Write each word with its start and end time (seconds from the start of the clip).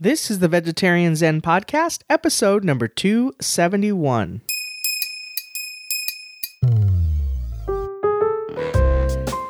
This 0.00 0.30
is 0.30 0.38
the 0.38 0.46
Vegetarian 0.46 1.16
Zen 1.16 1.40
Podcast, 1.40 2.02
episode 2.08 2.62
number 2.62 2.86
271. 2.86 4.42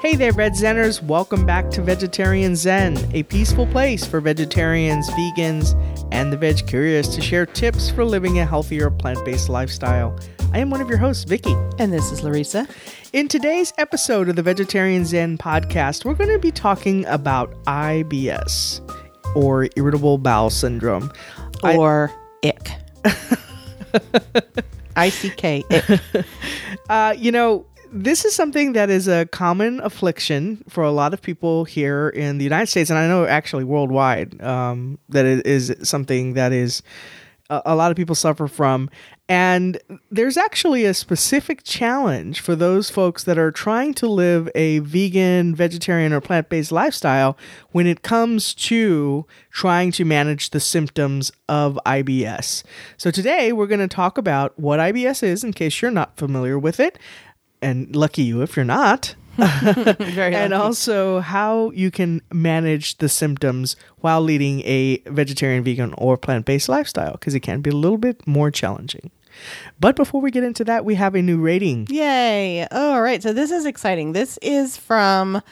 Hey 0.00 0.16
there, 0.16 0.32
Red 0.32 0.52
Zenners. 0.54 1.02
Welcome 1.02 1.44
back 1.44 1.70
to 1.72 1.82
Vegetarian 1.82 2.56
Zen, 2.56 2.96
a 3.12 3.24
peaceful 3.24 3.66
place 3.66 4.06
for 4.06 4.22
vegetarians, 4.22 5.10
vegans, 5.10 5.78
and 6.12 6.32
the 6.32 6.38
veg 6.38 6.66
curious 6.66 7.14
to 7.14 7.20
share 7.20 7.44
tips 7.44 7.90
for 7.90 8.06
living 8.06 8.38
a 8.38 8.46
healthier 8.46 8.90
plant 8.90 9.22
based 9.26 9.50
lifestyle. 9.50 10.18
I 10.54 10.60
am 10.60 10.70
one 10.70 10.80
of 10.80 10.88
your 10.88 10.96
hosts, 10.96 11.24
Vicky. 11.24 11.54
And 11.78 11.92
this 11.92 12.10
is 12.10 12.22
Larissa. 12.22 12.66
In 13.12 13.28
today's 13.28 13.74
episode 13.76 14.30
of 14.30 14.36
the 14.36 14.42
Vegetarian 14.42 15.04
Zen 15.04 15.36
podcast, 15.36 16.06
we're 16.06 16.14
going 16.14 16.30
to 16.30 16.38
be 16.38 16.52
talking 16.52 17.04
about 17.04 17.52
IBS 17.64 18.80
or 19.34 19.68
irritable 19.76 20.18
bowel 20.18 20.50
syndrome. 20.50 21.12
Or 21.62 22.12
ick. 22.44 22.70
I 24.96 25.08
C 25.10 25.30
K. 25.30 25.64
Ick. 25.70 26.00
Uh, 26.88 27.14
you 27.18 27.30
know, 27.30 27.66
this 27.92 28.24
is 28.24 28.34
something 28.34 28.72
that 28.72 28.88
is 28.90 29.08
a 29.08 29.26
common 29.26 29.80
affliction 29.80 30.64
for 30.68 30.82
a 30.84 30.90
lot 30.90 31.12
of 31.12 31.20
people 31.20 31.64
here 31.64 32.08
in 32.08 32.38
the 32.38 32.44
United 32.44 32.66
States, 32.66 32.88
and 32.90 32.98
I 32.98 33.06
know 33.06 33.26
actually 33.26 33.64
worldwide 33.64 34.40
um, 34.42 34.98
that 35.10 35.26
it 35.26 35.46
is 35.46 35.74
something 35.82 36.34
that 36.34 36.52
is 36.52 36.82
a, 37.50 37.62
a 37.66 37.76
lot 37.76 37.90
of 37.90 37.96
people 37.96 38.14
suffer 38.14 38.48
from. 38.48 38.90
And 39.28 39.78
there's 40.10 40.38
actually 40.38 40.86
a 40.86 40.94
specific 40.94 41.62
challenge 41.62 42.40
for 42.40 42.56
those 42.56 42.88
folks 42.88 43.24
that 43.24 43.36
are 43.36 43.50
trying 43.50 43.92
to 43.94 44.08
live 44.08 44.48
a 44.54 44.78
vegan, 44.78 45.54
vegetarian, 45.54 46.14
or 46.14 46.22
plant 46.22 46.48
based 46.48 46.72
lifestyle 46.72 47.36
when 47.72 47.86
it 47.86 48.00
comes 48.00 48.54
to 48.54 49.26
trying 49.50 49.92
to 49.92 50.06
manage 50.06 50.50
the 50.50 50.60
symptoms 50.60 51.30
of 51.46 51.78
IBS. 51.84 52.62
So, 52.96 53.10
today 53.10 53.52
we're 53.52 53.66
going 53.66 53.80
to 53.80 53.88
talk 53.88 54.16
about 54.16 54.58
what 54.58 54.80
IBS 54.80 55.22
is 55.22 55.44
in 55.44 55.52
case 55.52 55.82
you're 55.82 55.90
not 55.90 56.16
familiar 56.16 56.58
with 56.58 56.80
it. 56.80 56.98
And 57.60 57.94
lucky 57.94 58.22
you 58.22 58.40
if 58.40 58.56
you're 58.56 58.64
not. 58.64 59.14
Very 59.38 60.34
and 60.34 60.52
also 60.52 61.20
how 61.20 61.70
you 61.70 61.92
can 61.92 62.22
manage 62.32 62.98
the 62.98 63.08
symptoms 63.08 63.76
while 63.98 64.20
leading 64.20 64.62
a 64.62 64.98
vegetarian, 65.06 65.62
vegan, 65.62 65.94
or 65.96 66.16
plant 66.16 66.44
based 66.44 66.68
lifestyle 66.68 67.12
because 67.12 67.34
it 67.34 67.40
can 67.40 67.60
be 67.60 67.70
a 67.70 67.74
little 67.74 67.98
bit 67.98 68.26
more 68.26 68.50
challenging. 68.50 69.12
But 69.80 69.96
before 69.96 70.20
we 70.20 70.30
get 70.30 70.44
into 70.44 70.64
that, 70.64 70.84
we 70.84 70.94
have 70.96 71.14
a 71.14 71.22
new 71.22 71.38
rating. 71.40 71.86
Yay. 71.90 72.66
All 72.70 73.00
right. 73.02 73.22
So 73.22 73.32
this 73.32 73.50
is 73.50 73.66
exciting. 73.66 74.12
This 74.12 74.38
is 74.42 74.76
from 74.76 75.42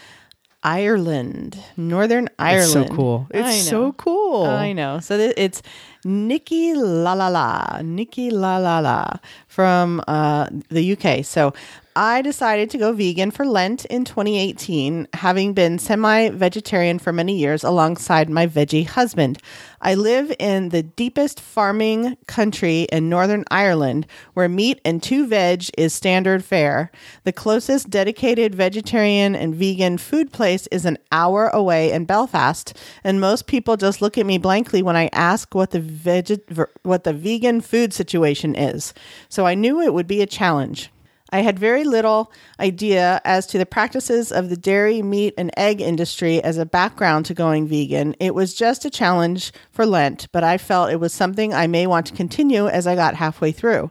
Ireland, 0.62 1.58
Northern 1.76 2.28
Ireland. 2.38 2.64
It's 2.64 2.72
so 2.72 2.84
cool. 2.94 3.26
It's 3.30 3.68
so 3.68 3.92
cool. 3.92 4.46
I 4.46 4.72
know. 4.72 4.98
So 4.98 5.16
th- 5.16 5.34
it's 5.36 5.62
Nikki 6.04 6.74
La 6.74 7.12
La 7.12 7.28
La, 7.28 7.80
Nikki 7.82 8.30
La 8.30 8.56
La 8.58 8.80
La 8.80 9.06
from 9.46 10.02
uh, 10.08 10.48
the 10.68 10.92
UK. 10.92 11.24
So 11.24 11.52
I 11.98 12.20
decided 12.20 12.68
to 12.70 12.78
go 12.78 12.92
vegan 12.92 13.30
for 13.30 13.46
Lent 13.46 13.86
in 13.86 14.04
2018, 14.04 15.08
having 15.14 15.54
been 15.54 15.78
semi 15.78 16.28
vegetarian 16.28 16.98
for 16.98 17.10
many 17.10 17.38
years 17.38 17.64
alongside 17.64 18.28
my 18.28 18.46
veggie 18.46 18.86
husband. 18.86 19.38
I 19.80 19.94
live 19.94 20.30
in 20.38 20.68
the 20.68 20.82
deepest 20.82 21.40
farming 21.40 22.18
country 22.26 22.82
in 22.92 23.08
Northern 23.08 23.44
Ireland 23.50 24.06
where 24.34 24.46
meat 24.46 24.78
and 24.84 25.02
two 25.02 25.26
veg 25.26 25.70
is 25.78 25.94
standard 25.94 26.44
fare. 26.44 26.90
The 27.24 27.32
closest 27.32 27.88
dedicated 27.88 28.54
vegetarian 28.54 29.34
and 29.34 29.54
vegan 29.54 29.96
food 29.96 30.30
place 30.30 30.66
is 30.66 30.84
an 30.84 30.98
hour 31.10 31.48
away 31.48 31.92
in 31.92 32.04
Belfast, 32.04 32.76
and 33.04 33.22
most 33.22 33.46
people 33.46 33.78
just 33.78 34.02
look 34.02 34.18
at 34.18 34.26
me 34.26 34.36
blankly 34.36 34.82
when 34.82 34.96
I 34.96 35.08
ask 35.14 35.54
what 35.54 35.70
the 35.70 35.80
veg- 35.80 36.68
what 36.82 37.04
the 37.04 37.14
vegan 37.14 37.62
food 37.62 37.94
situation 37.94 38.54
is. 38.54 38.92
So 39.30 39.46
I 39.46 39.54
knew 39.54 39.80
it 39.80 39.94
would 39.94 40.06
be 40.06 40.20
a 40.20 40.26
challenge. 40.26 40.90
I 41.32 41.40
had 41.40 41.58
very 41.58 41.84
little 41.84 42.32
idea 42.60 43.20
as 43.24 43.46
to 43.48 43.58
the 43.58 43.66
practices 43.66 44.30
of 44.30 44.48
the 44.48 44.56
dairy, 44.56 45.02
meat, 45.02 45.34
and 45.36 45.50
egg 45.56 45.80
industry 45.80 46.42
as 46.42 46.56
a 46.56 46.66
background 46.66 47.26
to 47.26 47.34
going 47.34 47.66
vegan. 47.66 48.14
It 48.20 48.34
was 48.34 48.54
just 48.54 48.84
a 48.84 48.90
challenge 48.90 49.52
for 49.70 49.84
Lent, 49.84 50.28
but 50.32 50.44
I 50.44 50.56
felt 50.56 50.90
it 50.90 51.00
was 51.00 51.12
something 51.12 51.52
I 51.52 51.66
may 51.66 51.86
want 51.86 52.06
to 52.06 52.14
continue 52.14 52.68
as 52.68 52.86
I 52.86 52.94
got 52.94 53.16
halfway 53.16 53.50
through. 53.52 53.90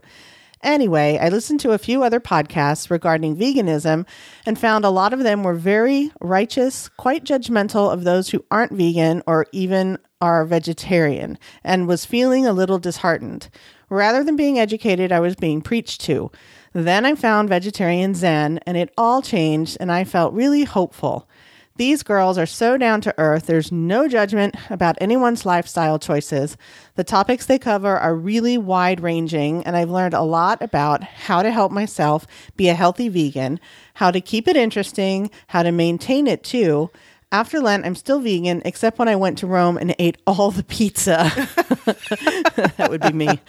Anyway, 0.63 1.19
I 1.21 1.29
listened 1.29 1.59
to 1.59 1.73
a 1.73 1.77
few 1.77 2.01
other 2.01 2.19
podcasts 2.19 2.89
regarding 2.89 3.37
veganism 3.37 4.07
and 4.47 4.57
found 4.57 4.83
a 4.83 4.89
lot 4.89 5.13
of 5.13 5.19
them 5.19 5.43
were 5.43 5.53
very 5.53 6.11
righteous, 6.21 6.89
quite 6.97 7.23
judgmental 7.23 7.93
of 7.93 8.03
those 8.03 8.29
who 8.29 8.43
aren't 8.49 8.71
vegan 8.71 9.21
or 9.27 9.45
even 9.51 9.99
are 10.21 10.43
vegetarian, 10.43 11.37
and 11.63 11.87
was 11.87 12.05
feeling 12.05 12.47
a 12.47 12.53
little 12.53 12.79
disheartened. 12.79 13.49
Rather 13.89 14.23
than 14.23 14.35
being 14.35 14.57
educated, 14.57 15.11
I 15.11 15.19
was 15.19 15.35
being 15.35 15.61
preached 15.61 16.01
to. 16.01 16.31
Then 16.75 17.05
I 17.05 17.15
found 17.15 17.47
Vegetarian 17.47 18.13
Zen, 18.15 18.59
and 18.65 18.75
it 18.75 18.93
all 18.97 19.21
changed, 19.21 19.77
and 19.79 19.89
I 19.89 20.03
felt 20.03 20.33
really 20.33 20.65
hopeful. 20.65 21.25
These 21.77 22.03
girls 22.03 22.37
are 22.37 22.45
so 22.45 22.77
down 22.77 22.99
to 23.01 23.15
earth. 23.17 23.45
There's 23.45 23.71
no 23.71 24.09
judgment 24.09 24.55
about 24.69 24.97
anyone's 24.99 25.45
lifestyle 25.45 25.97
choices. 25.97 26.57
The 26.95 27.05
topics 27.05 27.45
they 27.45 27.59
cover 27.59 27.95
are 27.95 28.13
really 28.13 28.57
wide 28.57 28.99
ranging, 28.99 29.63
and 29.63 29.77
I've 29.77 29.89
learned 29.89 30.13
a 30.13 30.21
lot 30.21 30.61
about 30.61 31.01
how 31.01 31.41
to 31.41 31.49
help 31.49 31.71
myself 31.71 32.27
be 32.57 32.67
a 32.67 32.73
healthy 32.73 33.07
vegan, 33.07 33.61
how 33.93 34.11
to 34.11 34.19
keep 34.19 34.45
it 34.45 34.57
interesting, 34.57 35.31
how 35.47 35.63
to 35.63 35.71
maintain 35.71 36.27
it 36.27 36.43
too. 36.43 36.91
After 37.31 37.59
Lent, 37.59 37.85
I'm 37.85 37.95
still 37.95 38.19
vegan, 38.19 38.61
except 38.65 38.99
when 38.99 39.07
I 39.07 39.15
went 39.15 39.37
to 39.39 39.47
Rome 39.47 39.77
and 39.77 39.95
ate 39.99 40.17
all 40.25 40.51
the 40.51 40.63
pizza. 40.63 41.31
that 42.77 42.87
would 42.89 43.01
be 43.01 43.11
me. 43.11 43.39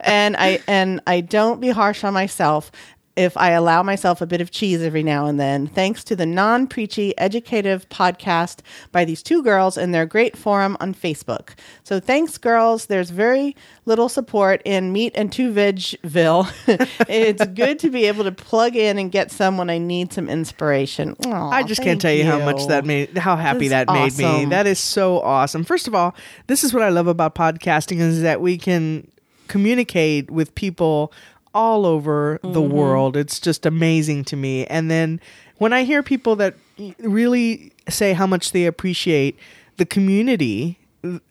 And 0.00 0.36
I 0.36 0.60
and 0.66 1.00
I 1.06 1.20
don't 1.20 1.60
be 1.60 1.70
harsh 1.70 2.02
on 2.04 2.12
myself 2.12 2.72
if 3.16 3.36
I 3.36 3.50
allow 3.50 3.82
myself 3.82 4.20
a 4.20 4.26
bit 4.26 4.40
of 4.40 4.50
cheese 4.50 4.82
every 4.82 5.02
now 5.02 5.26
and 5.26 5.38
then, 5.38 5.66
thanks 5.68 6.02
to 6.04 6.16
the 6.16 6.26
non 6.26 6.66
preachy 6.66 7.16
educative 7.18 7.88
podcast 7.88 8.58
by 8.90 9.04
these 9.04 9.22
two 9.22 9.42
girls 9.42 9.76
and 9.76 9.94
their 9.94 10.06
great 10.06 10.36
forum 10.36 10.76
on 10.80 10.94
Facebook. 10.94 11.50
So 11.84 12.00
thanks, 12.00 12.38
girls. 12.38 12.86
There's 12.86 13.10
very 13.10 13.54
little 13.84 14.08
support 14.08 14.62
in 14.64 14.92
Meat 14.92 15.12
and 15.14 15.32
Two 15.32 15.52
Vegville. 15.52 16.50
it's 17.08 17.46
good 17.46 17.78
to 17.80 17.90
be 17.90 18.06
able 18.06 18.24
to 18.24 18.32
plug 18.32 18.74
in 18.74 18.98
and 18.98 19.12
get 19.12 19.30
some 19.30 19.58
when 19.58 19.70
I 19.70 19.78
need 19.78 20.12
some 20.12 20.28
inspiration. 20.28 21.16
Aw, 21.26 21.50
I 21.50 21.62
just 21.62 21.82
can't 21.82 22.00
tell 22.00 22.12
you, 22.12 22.24
how 22.24 22.38
much 22.44 22.66
that 22.66 22.84
made, 22.84 23.16
how 23.16 23.36
happy 23.36 23.68
that 23.68 23.88
made 23.88 24.16
me. 24.18 24.46
That 24.46 24.66
is 24.66 24.78
so 24.78 25.20
awesome. 25.20 25.62
First 25.64 25.86
of 25.86 25.94
all, 25.94 26.14
this 26.48 26.64
is 26.64 26.74
what 26.74 26.82
I 26.82 26.88
love 26.88 27.06
about 27.06 27.34
podcasting 27.34 27.98
is 27.98 28.22
that 28.22 28.40
we 28.40 28.58
can 28.58 29.10
communicate 29.48 30.30
with 30.30 30.54
people 30.54 31.12
all 31.54 31.86
over 31.86 32.38
the 32.42 32.60
Mm-hmm. 32.60 32.72
world. 32.74 33.16
It's 33.16 33.38
just 33.40 33.64
amazing 33.64 34.24
to 34.26 34.36
me. 34.36 34.66
And 34.66 34.90
then 34.90 35.20
when 35.58 35.72
I 35.72 35.84
hear 35.84 36.02
people 36.02 36.36
that 36.36 36.54
really 36.98 37.72
say 37.88 38.12
how 38.12 38.26
much 38.26 38.52
they 38.52 38.66
appreciate 38.66 39.38
the 39.76 39.86
community 39.86 40.78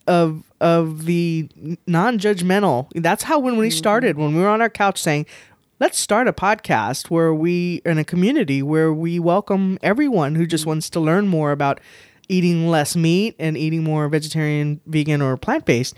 of 0.08 0.44
of 0.62 1.06
the 1.06 1.50
non-judgmental. 1.88 2.88
That's 2.96 3.24
how 3.24 3.40
when 3.40 3.58
we 3.58 3.68
Mm-hmm. 3.68 3.78
started, 3.78 4.18
when 4.18 4.36
we 4.36 4.42
were 4.42 4.48
on 4.48 4.62
our 4.62 4.70
couch 4.70 5.02
saying, 5.02 5.26
let's 5.80 6.00
start 6.00 6.28
a 6.28 6.34
podcast 6.34 7.10
where 7.10 7.34
we 7.34 7.82
in 7.86 7.98
a 7.98 8.04
community 8.04 8.62
where 8.64 8.94
we 8.94 9.20
welcome 9.20 9.78
everyone 9.82 10.36
who 10.36 10.46
just 10.46 10.66
wants 10.66 10.90
to 10.92 11.00
learn 11.00 11.28
more 11.28 11.52
about 11.52 11.80
eating 12.30 12.68
less 12.70 12.96
meat 12.96 13.36
and 13.40 13.58
eating 13.58 13.84
more 13.84 14.08
vegetarian, 14.08 14.80
vegan 14.86 15.22
or 15.22 15.36
plant-based. 15.36 15.94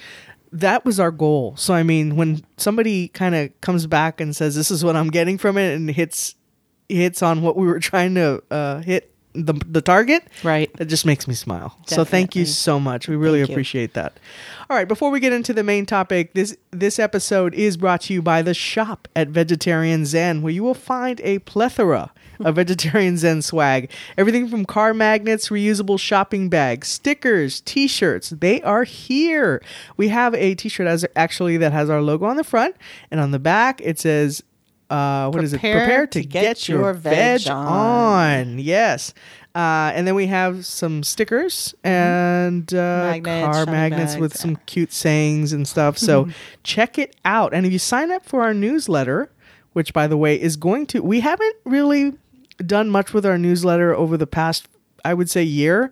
That 0.60 0.86
was 0.86 1.00
our 1.00 1.12
goal. 1.12 1.56
So 1.58 1.74
I 1.74 1.84
mean, 1.84 2.16
when 2.16 2.44
somebody 2.58 3.10
kind 3.10 3.36
of 3.36 3.50
comes 3.62 3.88
back 3.88 4.22
and 4.22 4.36
says 4.36 4.56
this 4.56 4.72
is 4.72 4.84
what 4.84 4.96
I'm 4.96 5.10
getting 5.10 5.38
from 5.38 5.58
it 5.58 5.76
and 5.76 5.90
hits 5.90 6.36
hits 6.90 7.22
on 7.24 7.42
what 7.42 7.56
we 7.58 7.68
were 7.68 7.80
trying 7.80 8.16
to 8.16 8.42
uh, 8.52 8.80
hit 8.82 9.12
the 9.34 9.54
the 9.68 9.82
target, 9.82 10.24
Right. 10.44 10.72
that 10.78 10.86
just 10.86 11.06
makes 11.06 11.28
me 11.28 11.34
smile. 11.34 11.78
So 11.88 12.06
thank 12.06 12.38
you 12.38 12.46
so 12.46 12.80
much. 12.80 13.10
We 13.10 13.18
really 13.18 13.40
Thank 13.40 13.50
you. 13.50 13.54
appreciate 13.56 13.94
that. 13.96 14.14
All 14.70 14.78
right, 14.78 14.88
before 14.88 15.10
we 15.12 15.20
get 15.20 15.34
into 15.34 15.52
the 15.54 15.64
main 15.64 15.86
topic, 15.86 16.34
this 16.36 16.56
this 16.72 17.00
episode 17.00 17.54
is 17.54 17.76
brought 17.76 18.02
to 18.02 18.14
you 18.14 18.22
by 18.22 18.42
the 18.42 18.54
shop 18.54 19.10
at 19.14 19.28
Vegetarian 19.28 20.06
Zen, 20.06 20.42
where 20.42 20.54
you 20.54 20.64
will 20.64 20.74
find 20.74 21.20
a 21.22 21.40
plethora 21.40 22.12
of 22.40 22.56
vegetarian 22.56 23.18
zen 23.18 23.42
swag. 23.42 23.92
Everything 24.18 24.48
from 24.48 24.66
car 24.66 24.94
magnets, 24.94 25.50
reusable 25.50 26.00
shopping 26.00 26.50
bags, 26.50 26.88
stickers, 26.88 27.62
t-shirts. 27.62 28.30
They 28.30 28.62
are 28.62 28.84
here. 28.84 29.62
We 29.98 30.10
have 30.10 30.34
a 30.36 30.56
t-shirt 30.56 30.88
as 30.88 31.06
actually 31.16 31.58
that 31.58 31.72
has 31.72 31.90
our 31.90 32.02
logo 32.02 32.26
on 32.26 32.38
the 32.38 32.44
front 32.44 32.76
and 33.12 33.20
on 33.20 33.32
the 33.32 33.40
back 33.40 33.82
it 33.82 34.00
says 34.00 34.44
uh, 34.90 35.32
what 35.32 35.44
is 35.44 35.54
it? 35.54 35.60
Prepare 35.60 35.80
Prepare 35.80 36.08
to, 36.08 36.22
to 36.22 36.28
get, 36.28 36.42
get 36.42 36.70
your 36.70 36.82
your 36.82 36.94
veg, 36.94 37.42
veg 37.42 37.48
on. 37.52 37.68
on. 37.68 38.60
Yes. 38.60 39.14
Uh, 39.56 39.92
and 39.96 40.06
then 40.06 40.16
we 40.16 40.28
have 40.28 40.66
some 40.66 41.02
stickers 41.02 41.74
and 41.84 42.74
uh. 42.74 43.10
Magnets, 43.12 43.46
car 43.46 43.66
magnets 43.66 44.18
with 44.18 44.36
some 44.36 44.58
cute 44.66 44.92
sayings 44.92 45.54
and 45.54 45.68
stuff. 45.68 45.98
So 45.98 46.28
check 46.64 46.98
it 47.00 47.16
out. 47.24 47.54
And 47.54 47.66
if 47.66 47.72
you 47.72 47.80
sign 47.80 48.12
up 48.12 48.26
for 48.26 48.44
our 48.44 48.54
newsletter, 48.54 49.32
which 49.74 49.94
by 49.94 50.08
the 50.08 50.18
way 50.18 50.40
is 50.40 50.56
going 50.56 50.88
to, 50.88 51.02
we 51.02 51.22
haven't 51.22 51.56
really 51.64 52.14
done 52.58 52.90
much 52.90 53.14
with 53.14 53.26
our 53.26 53.38
newsletter 53.38 53.94
over 53.94 54.18
the 54.18 54.28
past 54.28 54.68
I 55.06 55.14
would 55.14 55.30
say, 55.30 55.44
year. 55.44 55.92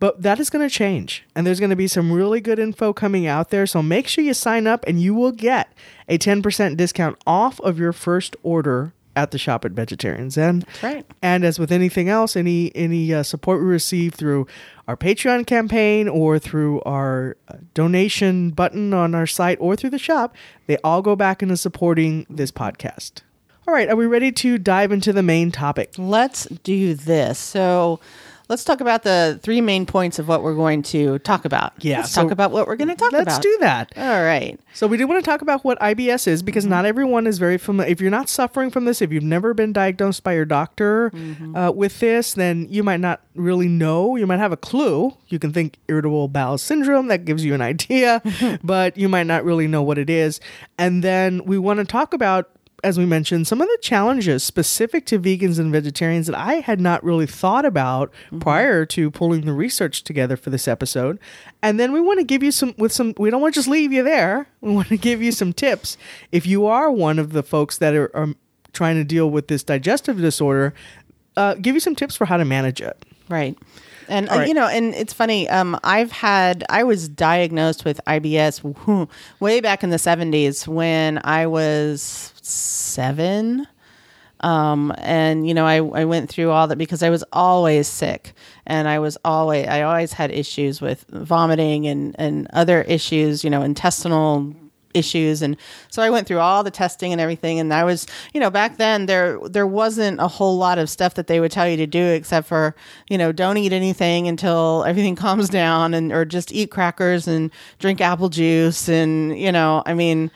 But 0.00 0.22
that 0.22 0.40
is 0.40 0.48
going 0.48 0.66
to 0.66 0.74
change. 0.74 1.24
And 1.34 1.46
there's 1.46 1.60
going 1.60 1.70
to 1.70 1.76
be 1.76 1.86
some 1.86 2.10
really 2.10 2.40
good 2.40 2.58
info 2.58 2.94
coming 2.94 3.26
out 3.26 3.50
there. 3.50 3.66
So 3.66 3.82
make 3.82 4.08
sure 4.08 4.24
you 4.24 4.32
sign 4.34 4.66
up 4.66 4.84
and 4.86 5.00
you 5.00 5.14
will 5.14 5.32
get 5.32 5.72
a 6.08 6.16
10% 6.16 6.76
discount 6.76 7.18
off 7.26 7.60
of 7.60 7.78
your 7.78 7.92
first 7.92 8.36
order 8.42 8.94
at 9.16 9.30
the 9.30 9.38
shop 9.38 9.64
at 9.64 9.72
Vegetarian 9.72 10.30
Zen. 10.30 10.60
That's 10.60 10.82
right. 10.82 11.06
And 11.22 11.44
as 11.44 11.58
with 11.58 11.70
anything 11.70 12.08
else, 12.08 12.34
any 12.34 12.74
any 12.74 13.14
uh, 13.14 13.22
support 13.22 13.60
we 13.60 13.66
receive 13.66 14.14
through 14.14 14.48
our 14.88 14.96
Patreon 14.96 15.46
campaign 15.46 16.08
or 16.08 16.40
through 16.40 16.80
our 16.82 17.36
uh, 17.46 17.58
donation 17.74 18.50
button 18.50 18.92
on 18.92 19.14
our 19.14 19.26
site 19.26 19.58
or 19.60 19.76
through 19.76 19.90
the 19.90 19.98
shop, 19.98 20.34
they 20.66 20.78
all 20.78 21.00
go 21.00 21.14
back 21.14 21.42
into 21.42 21.56
supporting 21.56 22.26
this 22.28 22.50
podcast. 22.50 23.20
All 23.66 23.72
right, 23.72 23.88
are 23.88 23.96
we 23.96 24.06
ready 24.06 24.30
to 24.30 24.58
dive 24.58 24.92
into 24.92 25.12
the 25.12 25.22
main 25.22 25.50
topic? 25.50 25.94
Let's 25.96 26.44
do 26.64 26.92
this. 26.94 27.38
So 27.38 27.98
let's 28.50 28.62
talk 28.62 28.82
about 28.82 29.04
the 29.04 29.40
three 29.42 29.62
main 29.62 29.86
points 29.86 30.18
of 30.18 30.28
what 30.28 30.42
we're 30.42 30.54
going 30.54 30.82
to 30.82 31.18
talk 31.20 31.46
about. 31.46 31.72
Yeah, 31.82 32.00
Let's 32.00 32.12
so 32.12 32.22
talk 32.22 32.30
about 32.30 32.50
what 32.50 32.66
we're 32.66 32.76
going 32.76 32.88
to 32.88 32.94
talk 32.94 33.10
about. 33.10 33.26
Let's 33.26 33.38
do 33.38 33.56
that. 33.60 33.90
All 33.96 34.22
right. 34.22 34.60
So 34.74 34.86
we 34.86 34.98
do 34.98 35.06
want 35.06 35.24
to 35.24 35.30
talk 35.30 35.40
about 35.40 35.64
what 35.64 35.80
IBS 35.80 36.26
is 36.26 36.42
because 36.42 36.66
not 36.66 36.84
everyone 36.84 37.26
is 37.26 37.38
very 37.38 37.56
familiar. 37.56 37.90
If 37.90 38.02
you're 38.02 38.10
not 38.10 38.28
suffering 38.28 38.70
from 38.70 38.84
this, 38.84 39.00
if 39.00 39.10
you've 39.10 39.22
never 39.22 39.54
been 39.54 39.72
diagnosed 39.72 40.22
by 40.24 40.34
your 40.34 40.44
doctor 40.44 41.10
uh, 41.54 41.72
with 41.74 42.00
this, 42.00 42.34
then 42.34 42.66
you 42.68 42.82
might 42.82 43.00
not 43.00 43.22
really 43.34 43.68
know. 43.68 44.14
You 44.16 44.26
might 44.26 44.40
have 44.40 44.52
a 44.52 44.58
clue. 44.58 45.16
You 45.28 45.38
can 45.38 45.54
think 45.54 45.78
irritable 45.88 46.28
bowel 46.28 46.58
syndrome. 46.58 47.06
That 47.08 47.24
gives 47.24 47.46
you 47.46 47.54
an 47.54 47.60
idea, 47.62 48.20
but 48.62 48.98
you 48.98 49.08
might 49.08 49.26
not 49.26 49.42
really 49.42 49.66
know 49.68 49.82
what 49.82 49.96
it 49.96 50.10
is. 50.10 50.38
And 50.76 51.02
then 51.02 51.46
we 51.46 51.56
want 51.56 51.78
to 51.78 51.86
talk 51.86 52.12
about. 52.12 52.50
As 52.84 52.98
we 52.98 53.06
mentioned, 53.06 53.46
some 53.46 53.62
of 53.62 53.66
the 53.66 53.78
challenges 53.80 54.44
specific 54.44 55.06
to 55.06 55.18
vegans 55.18 55.58
and 55.58 55.72
vegetarians 55.72 56.26
that 56.26 56.36
I 56.36 56.56
had 56.56 56.82
not 56.82 57.02
really 57.02 57.26
thought 57.26 57.64
about 57.64 58.12
prior 58.40 58.84
to 58.86 59.10
pulling 59.10 59.46
the 59.46 59.54
research 59.54 60.04
together 60.04 60.36
for 60.36 60.50
this 60.50 60.68
episode. 60.68 61.18
And 61.62 61.80
then 61.80 61.92
we 61.92 62.00
want 62.02 62.18
to 62.20 62.24
give 62.24 62.42
you 62.42 62.50
some 62.50 62.74
with 62.76 62.92
some 62.92 63.14
we 63.16 63.30
don't 63.30 63.40
want 63.40 63.54
to 63.54 63.58
just 63.58 63.68
leave 63.68 63.90
you 63.90 64.02
there. 64.02 64.48
We 64.60 64.70
want 64.72 64.88
to 64.88 64.98
give 64.98 65.22
you 65.22 65.32
some 65.32 65.54
tips 65.54 65.96
if 66.30 66.46
you 66.46 66.66
are 66.66 66.90
one 66.90 67.18
of 67.18 67.32
the 67.32 67.42
folks 67.42 67.78
that 67.78 67.94
are, 67.94 68.14
are 68.14 68.34
trying 68.74 68.96
to 68.96 69.04
deal 69.04 69.30
with 69.30 69.48
this 69.48 69.62
digestive 69.62 70.20
disorder, 70.20 70.74
uh, 71.38 71.54
give 71.54 71.74
you 71.74 71.80
some 71.80 71.94
tips 71.94 72.14
for 72.14 72.26
how 72.26 72.36
to 72.36 72.44
manage 72.44 72.82
it. 72.82 73.02
Right. 73.30 73.56
And 74.08 74.28
uh, 74.28 74.36
right. 74.36 74.48
you 74.48 74.54
know, 74.54 74.66
and 74.66 74.94
it's 74.94 75.12
funny. 75.12 75.48
Um, 75.48 75.78
I've 75.84 76.12
had 76.12 76.64
I 76.68 76.84
was 76.84 77.08
diagnosed 77.08 77.84
with 77.84 78.00
IBS 78.06 79.08
way 79.40 79.60
back 79.60 79.82
in 79.82 79.90
the 79.90 79.98
seventies 79.98 80.66
when 80.68 81.20
I 81.24 81.46
was 81.46 82.32
seven. 82.42 83.66
Um, 84.40 84.92
and 84.98 85.48
you 85.48 85.54
know, 85.54 85.66
I, 85.66 85.76
I 85.76 86.04
went 86.04 86.28
through 86.28 86.50
all 86.50 86.66
that 86.68 86.76
because 86.76 87.02
I 87.02 87.08
was 87.08 87.24
always 87.32 87.88
sick 87.88 88.34
and 88.66 88.86
I 88.88 88.98
was 88.98 89.16
always, 89.24 89.66
I 89.66 89.82
always 89.82 90.12
had 90.12 90.30
issues 90.30 90.82
with 90.82 91.06
vomiting 91.08 91.86
and, 91.86 92.14
and 92.18 92.46
other 92.52 92.82
issues, 92.82 93.42
you 93.42 93.48
know, 93.48 93.62
intestinal 93.62 94.54
issues. 94.94 95.42
And 95.42 95.56
so 95.90 96.02
I 96.02 96.10
went 96.10 96.26
through 96.26 96.38
all 96.38 96.62
the 96.64 96.70
testing 96.70 97.12
and 97.12 97.20
everything. 97.20 97.58
And 97.58 97.74
I 97.74 97.84
was, 97.84 98.06
you 98.32 98.40
know, 98.40 98.50
back 98.50 98.76
then 98.78 99.06
there, 99.06 99.38
there 99.48 99.66
wasn't 99.66 100.20
a 100.20 100.28
whole 100.28 100.56
lot 100.56 100.78
of 100.78 100.88
stuff 100.88 101.14
that 101.14 101.26
they 101.26 101.40
would 101.40 101.50
tell 101.52 101.68
you 101.68 101.76
to 101.76 101.86
do 101.86 102.02
except 102.02 102.48
for, 102.48 102.74
you 103.08 103.18
know, 103.18 103.32
don't 103.32 103.56
eat 103.58 103.72
anything 103.72 104.28
until 104.28 104.84
everything 104.86 105.16
calms 105.24 105.48
down 105.48 105.92
and, 105.94 106.12
or 106.12 106.24
just 106.24 106.52
eat 106.52 106.70
crackers 106.70 107.26
and 107.28 107.50
drink 107.78 108.00
apple 108.00 108.28
juice. 108.28 108.88
And, 108.88 109.38
you 109.38 109.52
know, 109.52 109.82
I 109.84 109.94
mean, 109.94 110.30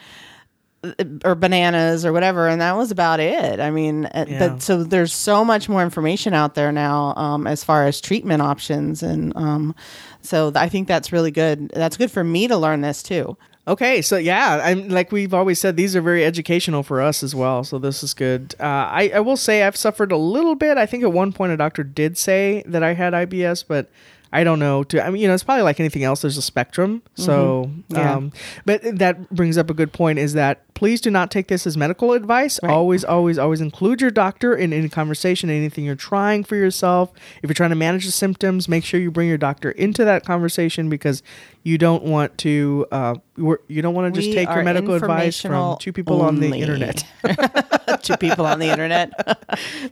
or 1.25 1.35
bananas 1.35 2.07
or 2.07 2.13
whatever 2.13 2.47
and 2.47 2.61
that 2.61 2.77
was 2.77 2.93
about 2.93 3.19
it 3.19 3.59
i 3.59 3.69
mean 3.69 4.07
uh, 4.07 4.27
Yeah. 4.29 4.39
but 4.39 4.63
so 4.63 4.85
there's 4.85 5.13
so 5.13 5.45
much 5.45 5.69
more 5.69 5.83
information 5.83 6.35
out 6.35 6.55
there 6.55 6.71
now 6.71 7.15
um, 7.17 7.49
as 7.49 7.65
far 7.65 7.87
as 7.87 8.01
treatment 8.01 8.43
options 8.43 9.03
and 9.03 9.37
um, 9.37 9.75
so 10.23 10.53
i 10.55 10.69
think 10.69 10.87
that's 10.87 11.11
really 11.11 11.33
good 11.33 11.69
that's 11.75 11.97
good 11.97 12.13
for 12.13 12.23
me 12.23 12.47
to 12.47 12.57
learn 12.57 12.81
this 12.81 13.03
too 13.03 13.37
Okay, 13.69 14.01
so 14.01 14.17
yeah, 14.17 14.61
I'm 14.65 14.89
like 14.89 15.13
we've 15.13 15.35
always 15.35 15.61
said, 15.61 15.77
these 15.77 15.95
are 15.95 16.01
very 16.01 16.25
educational 16.25 16.83
for 16.83 17.03
us 17.03 17.23
as 17.23 17.35
well. 17.35 17.63
So 17.65 17.79
this 17.79 18.03
is 18.03 18.15
good. 18.15 18.55
Uh, 18.59 18.65
I, 18.65 19.13
I 19.17 19.21
will 19.21 19.37
say 19.37 19.63
I've 19.63 19.77
suffered 19.77 20.11
a 20.11 20.17
little 20.17 20.55
bit. 20.55 20.79
I 20.79 20.87
think 20.87 21.05
at 21.05 21.13
one 21.13 21.33
point 21.35 21.53
a 21.53 21.57
doctor 21.59 21.85
did 21.85 22.17
say 22.17 22.63
that 22.67 22.83
I 22.83 22.95
had 22.95 23.13
IBS, 23.13 23.65
but 23.69 23.91
I 24.33 24.43
don't 24.43 24.59
know. 24.59 24.85
To 24.85 25.05
I 25.05 25.11
mean, 25.11 25.21
you 25.21 25.29
know, 25.29 25.35
it's 25.35 25.45
probably 25.45 25.63
like 25.65 25.81
anything 25.81 26.03
else. 26.03 26.23
There's 26.23 26.39
a 26.39 26.43
spectrum. 26.43 27.03
So, 27.15 27.71
Yeah. 27.89 28.15
um, 28.17 28.33
but 28.65 28.81
that 28.99 29.29
brings 29.31 29.59
up 29.59 29.69
a 29.69 29.75
good 29.75 29.93
point. 29.93 30.19
Is 30.19 30.33
that 30.33 30.63
please 30.79 31.01
do 31.01 31.11
not 31.11 31.29
take 31.29 31.49
this 31.49 31.67
as 31.67 31.77
medical 31.77 32.13
advice. 32.13 32.61
Right. 32.63 32.71
Always, 32.71 33.05
always, 33.05 33.37
always 33.37 33.61
include 33.61 34.01
your 34.01 34.13
doctor 34.13 34.55
in 34.55 34.73
any 34.73 34.89
conversation, 34.89 35.51
anything 35.51 35.85
you're 35.85 35.97
trying 35.97 36.45
for 36.45 36.55
yourself. 36.55 37.11
If 37.43 37.51
you're 37.51 37.55
trying 37.55 37.71
to 37.71 37.77
manage 37.77 38.07
the 38.07 38.13
symptoms, 38.13 38.69
make 38.69 38.85
sure 38.85 39.01
you 39.01 39.11
bring 39.11 39.27
your 39.29 39.39
doctor 39.39 39.73
into 39.73 40.05
that 40.05 40.25
conversation 40.25 40.89
because 40.89 41.25
you 41.65 41.79
don't 41.79 42.05
want 42.05 42.39
to. 42.39 42.87
Uh, 42.93 43.17
you 43.37 43.83
don't 43.83 43.95
want 43.95 44.15
to 44.15 44.21
just 44.21 44.29
We 44.29 44.35
take 44.37 44.49
your 44.49 44.63
medical 44.63 44.95
advice 44.95 45.41
from 45.41 45.79
two 45.79 45.93
people 45.93 46.23
on 46.23 46.39
the 46.39 46.55
internet. 46.55 47.05
two 48.03 48.17
people 48.17 48.47
on 48.47 48.61
the 48.61 48.67
internet 48.67 49.13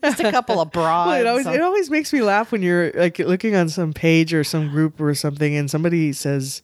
just 0.03 0.21
a 0.21 0.31
couple 0.31 0.61
of 0.61 0.71
broads 0.71 1.09
Well, 1.09 1.21
it 1.21 1.27
always 1.27 1.47
it 1.47 1.61
always 1.61 1.91
makes 1.91 2.13
me 2.13 2.23
laugh 2.23 2.53
when 2.53 2.63
you're 2.63 2.93
like 2.93 3.19
looking 3.19 3.57
on 3.57 3.69
some 3.69 3.93
page 3.93 4.33
or 4.33 4.45
some 4.45 4.69
group 4.69 5.01
or 5.01 5.15
something, 5.15 5.57
and 5.57 5.71
somebody 5.71 6.13
says 6.13 6.63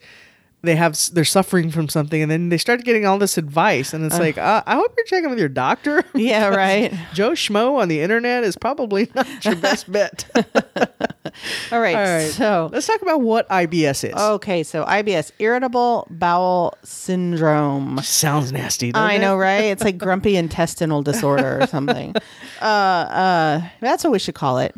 they 0.62 0.76
have 0.76 0.96
they're 1.12 1.24
suffering 1.24 1.70
from 1.70 1.88
something, 1.88 2.22
and 2.22 2.30
then 2.30 2.48
they 2.48 2.58
start 2.58 2.84
getting 2.84 3.04
all 3.06 3.18
this 3.18 3.36
advice, 3.36 3.92
and 3.92 4.04
it's 4.04 4.18
like, 4.18 4.38
uh, 4.38 4.62
I 4.66 4.76
hope 4.76 4.94
you're 4.96 5.06
checking 5.06 5.28
with 5.30 5.38
your 5.38 5.48
doctor. 5.48 6.04
yeah 6.14 6.48
right 6.54 6.92
Joe 7.12 7.32
Schmo 7.32 7.76
on 7.80 7.88
the 7.88 8.00
internet 8.00 8.44
is 8.44 8.56
probably 8.56 9.10
not 9.14 9.26
your 9.44 9.56
best 9.56 9.90
bet. 9.90 10.24
all 11.72 11.80
right, 11.80 11.96
All 11.96 12.04
right. 12.04 12.30
so 12.30 12.68
Let's 12.72 12.86
talk 12.86 13.02
about 13.02 13.20
what 13.22 13.48
IBS 13.48 14.08
is. 14.08 14.14
okay 14.14 14.62
so 14.62 14.84
ibs 14.84 15.32
irritable 15.38 16.06
bowel 16.10 16.76
syndrome 16.84 17.98
Sounds 18.02 18.52
nasty. 18.52 18.92
I 18.94 19.14
it? 19.14 19.18
know, 19.20 19.36
right? 19.36 19.64
It's 19.64 19.82
like 19.82 19.98
grumpy 19.98 20.36
intestinal 20.36 21.02
disorder 21.02 21.60
or 21.62 21.66
something. 21.66 22.14
Uh, 22.60 22.64
uh, 22.64 23.68
that's 23.80 24.04
what 24.04 24.12
we 24.12 24.18
should 24.18 24.34
call 24.34 24.58
it. 24.58 24.74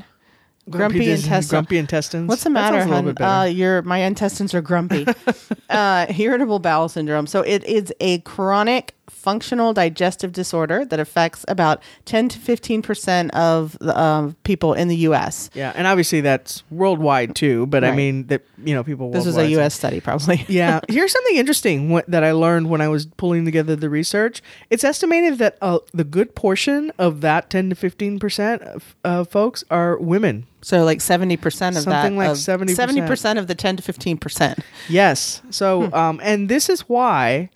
Grumpy, 0.71 1.01
dis- 1.01 1.25
intestinal. 1.25 1.63
Grumpy 1.63 1.79
intestines. 1.79 2.29
What's 2.29 2.45
the 2.45 2.51
matter, 2.51 2.81
sounds 2.81 2.91
a 2.91 2.95
little 2.95 3.13
bit. 3.13 3.23
Uh, 3.23 3.45
your 3.45 3.83
my 3.83 3.99
intestines 3.99 4.55
are 4.55 4.63
grumpy. 4.63 5.07
uh, 5.71 6.07
irritable 6.17 6.59
bowel 6.59 6.89
syndrome. 6.89 7.27
So 7.27 7.43
it 7.43 7.65
is 7.65 7.93
a 8.01 8.19
chronic 8.21 8.94
functional 9.09 9.73
digestive 9.73 10.33
disorder 10.33 10.85
that 10.85 11.01
affects 11.01 11.45
about 11.49 11.83
ten 12.05 12.29
to 12.29 12.39
fifteen 12.39 12.83
percent 12.83 13.35
of 13.35 13.77
the, 13.81 13.99
um, 13.99 14.37
people 14.45 14.75
in 14.75 14.89
the 14.89 14.97
U.S. 15.09 15.51
yeah, 15.55 15.73
and 15.75 15.87
obviously 15.87 16.21
that's 16.21 16.62
worldwide 16.71 17.35
too. 17.35 17.67
But 17.67 17.85
I 17.85 17.95
mean 17.95 18.27
that 18.29 18.43
you 18.65 18.75
know 18.75 18.85
people. 18.85 19.11
This 19.11 19.27
was 19.27 19.37
a 19.37 19.49
U.S. 19.51 19.75
study, 19.75 20.01
probably. 20.01 20.45
yeah. 20.49 20.81
Here's 20.89 21.12
something 21.12 21.37
interesting 21.37 22.03
that 22.09 22.25
I 22.25 22.33
learned 22.33 22.71
when 22.71 22.81
I 22.81 22.89
was 22.89 23.06
pulling 23.06 23.45
together 23.45 23.77
the 23.77 23.91
research. 23.91 24.43
It's 24.70 24.84
estimated 24.84 25.39
that 25.39 25.58
uh, 25.61 25.79
the 25.93 26.05
good 26.05 26.34
portion 26.34 26.93
of 26.99 27.20
that 27.20 27.51
10 27.51 27.70
to 27.70 27.77
15 27.77 28.19
percent 28.19 28.63
of 28.63 28.94
uh, 29.05 29.25
folks 29.25 29.65
are 29.70 29.96
women. 29.99 30.46
So 30.63 30.82
like 30.84 31.03
seventy 31.03 31.37
percent 31.37 31.77
of 31.77 31.84
that. 31.84 32.03
Something 32.03 32.17
like 32.17 32.31
of- 32.31 32.37
70%. 32.39 32.70
Seventy 32.75 33.03
percent 33.03 33.39
of 33.39 33.49
the 33.49 33.55
ten 33.55 33.77
to 33.77 33.82
fifteen 33.82 34.17
percent. 34.17 34.61
Yes. 34.89 35.43
So, 35.51 35.89
Hmm. 35.89 35.94
um, 35.94 36.20
and 36.23 36.49
this 36.49 36.70
is 36.70 36.82
why 36.89 37.51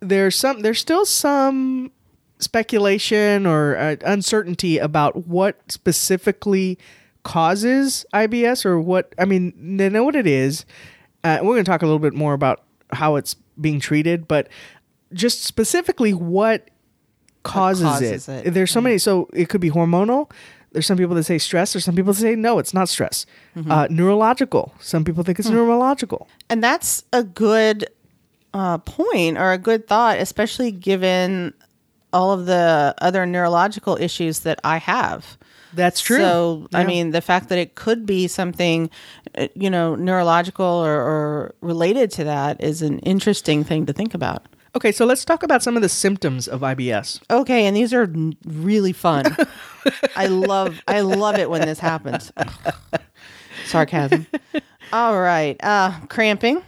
there's 0.00 0.36
some. 0.36 0.60
There's 0.60 0.78
still 0.80 1.04
some 1.06 1.90
speculation 2.38 3.46
or 3.46 3.76
uh, 3.76 3.96
uncertainty 4.04 4.78
about 4.78 5.26
what 5.26 5.60
specifically 5.70 6.78
causes 7.24 8.06
IBS 8.14 8.64
or 8.64 8.80
what. 8.80 9.14
I 9.18 9.24
mean, 9.24 9.76
they 9.76 9.88
know 9.88 10.04
what 10.04 10.16
it 10.16 10.26
is. 10.26 10.64
Uh, 11.24 11.38
we're 11.42 11.54
going 11.54 11.64
to 11.64 11.70
talk 11.70 11.82
a 11.82 11.86
little 11.86 11.98
bit 11.98 12.14
more 12.14 12.32
about 12.32 12.62
how 12.92 13.16
it's 13.16 13.34
being 13.60 13.80
treated, 13.80 14.28
but 14.28 14.48
just 15.12 15.42
specifically 15.44 16.14
what 16.14 16.70
causes, 17.42 17.84
causes 17.84 18.28
it. 18.28 18.46
it. 18.46 18.50
There's 18.52 18.70
so 18.70 18.80
many. 18.80 18.98
So 18.98 19.28
it 19.32 19.48
could 19.48 19.60
be 19.60 19.70
hormonal. 19.70 20.30
There's 20.72 20.86
some 20.86 20.98
people 20.98 21.14
that 21.16 21.24
say 21.24 21.38
stress. 21.38 21.72
There's 21.72 21.84
some 21.84 21.96
people 21.96 22.12
that 22.12 22.20
say 22.20 22.36
no, 22.36 22.58
it's 22.58 22.74
not 22.74 22.88
stress. 22.88 23.24
Mm-hmm. 23.56 23.70
Uh, 23.70 23.86
neurological. 23.90 24.74
Some 24.80 25.02
people 25.02 25.24
think 25.24 25.38
Hmm. 25.38 25.42
it's 25.42 25.50
neurological. 25.50 26.28
And 26.50 26.62
that's 26.62 27.04
a 27.12 27.24
good 27.24 27.86
uh, 28.54 28.78
point 28.78 29.38
or 29.38 29.52
a 29.52 29.58
good 29.58 29.86
thought, 29.86 30.18
especially 30.18 30.70
given 30.70 31.54
all 32.12 32.32
of 32.32 32.46
the 32.46 32.94
other 32.98 33.26
neurological 33.26 33.96
issues 34.00 34.40
that 34.40 34.58
I 34.64 34.78
have. 34.78 35.38
That's 35.74 36.00
true. 36.00 36.18
So, 36.18 36.68
I 36.72 36.84
mean, 36.84 37.10
the 37.10 37.20
fact 37.20 37.50
that 37.50 37.58
it 37.58 37.74
could 37.74 38.06
be 38.06 38.26
something, 38.26 38.88
uh, 39.36 39.48
you 39.54 39.68
know, 39.68 39.94
neurological 39.94 40.64
or, 40.64 40.94
or 40.94 41.54
related 41.60 42.10
to 42.12 42.24
that 42.24 42.62
is 42.62 42.80
an 42.80 43.00
interesting 43.00 43.64
thing 43.64 43.84
to 43.86 43.92
think 43.92 44.14
about. 44.14 44.46
Okay, 44.74 44.92
so 44.92 45.04
let's 45.04 45.24
talk 45.24 45.42
about 45.42 45.62
some 45.62 45.76
of 45.76 45.82
the 45.82 45.88
symptoms 45.88 46.46
of 46.46 46.60
IBS. 46.60 47.20
Okay, 47.30 47.66
and 47.66 47.76
these 47.76 47.92
are 47.92 48.10
really 48.46 48.92
fun. 48.92 49.24
I 50.14 50.26
love 50.26 50.80
I 50.86 51.00
love 51.00 51.36
it 51.36 51.50
when 51.50 51.62
this 51.62 51.78
happens. 51.78 52.32
Sarcasm. 53.66 54.26
All 54.92 55.18
right. 55.20 55.56
Uh 55.62 55.98
cramping, 56.08 56.62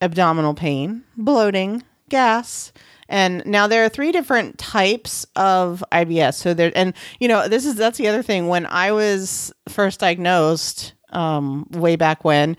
abdominal 0.00 0.54
pain, 0.54 1.02
bloating, 1.16 1.82
gas. 2.08 2.72
And 3.08 3.44
now 3.46 3.66
there 3.66 3.84
are 3.84 3.88
three 3.88 4.10
different 4.10 4.58
types 4.58 5.26
of 5.36 5.84
IBS. 5.92 6.34
So 6.34 6.54
there 6.54 6.72
and 6.74 6.92
you 7.20 7.28
know, 7.28 7.48
this 7.48 7.64
is 7.64 7.76
that's 7.76 7.98
the 7.98 8.08
other 8.08 8.22
thing 8.22 8.48
when 8.48 8.66
I 8.66 8.92
was 8.92 9.52
first 9.68 10.00
diagnosed 10.00 10.94
um, 11.10 11.66
way 11.70 11.96
back 11.96 12.24
when. 12.24 12.56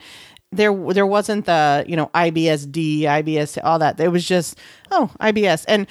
There, 0.53 0.73
there 0.93 1.05
wasn't 1.05 1.45
the 1.45 1.83
you 1.87 1.97
know 1.97 2.09
IBSD, 2.15 3.01
IBS, 3.01 3.57
all 3.63 3.79
that. 3.79 3.99
It 3.99 4.07
was 4.07 4.25
just 4.25 4.57
oh 4.91 5.11
IBS, 5.19 5.65
and 5.67 5.87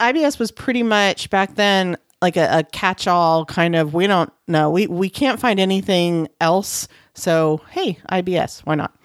IBS 0.00 0.38
was 0.38 0.50
pretty 0.50 0.82
much 0.82 1.30
back 1.30 1.54
then 1.54 1.96
like 2.20 2.36
a, 2.36 2.58
a 2.58 2.64
catch-all 2.64 3.44
kind 3.44 3.76
of. 3.76 3.94
We 3.94 4.08
don't 4.08 4.32
know. 4.48 4.68
We 4.70 4.88
we 4.88 5.08
can't 5.08 5.38
find 5.38 5.60
anything 5.60 6.28
else. 6.40 6.88
So 7.14 7.60
hey, 7.70 7.98
IBS, 8.10 8.60
why 8.60 8.74
not? 8.74 8.96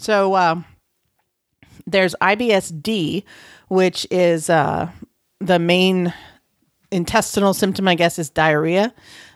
So 0.00 0.34
um, 0.34 0.64
there's 1.86 2.14
IBSD, 2.20 3.24
which 3.68 4.06
is 4.10 4.50
uh, 4.50 4.90
the 5.40 5.58
main 5.58 6.12
intestinal 6.90 7.54
symptom, 7.54 7.88
I 7.88 7.94
guess, 7.94 8.18
is 8.18 8.30
diarrhea. 8.30 8.92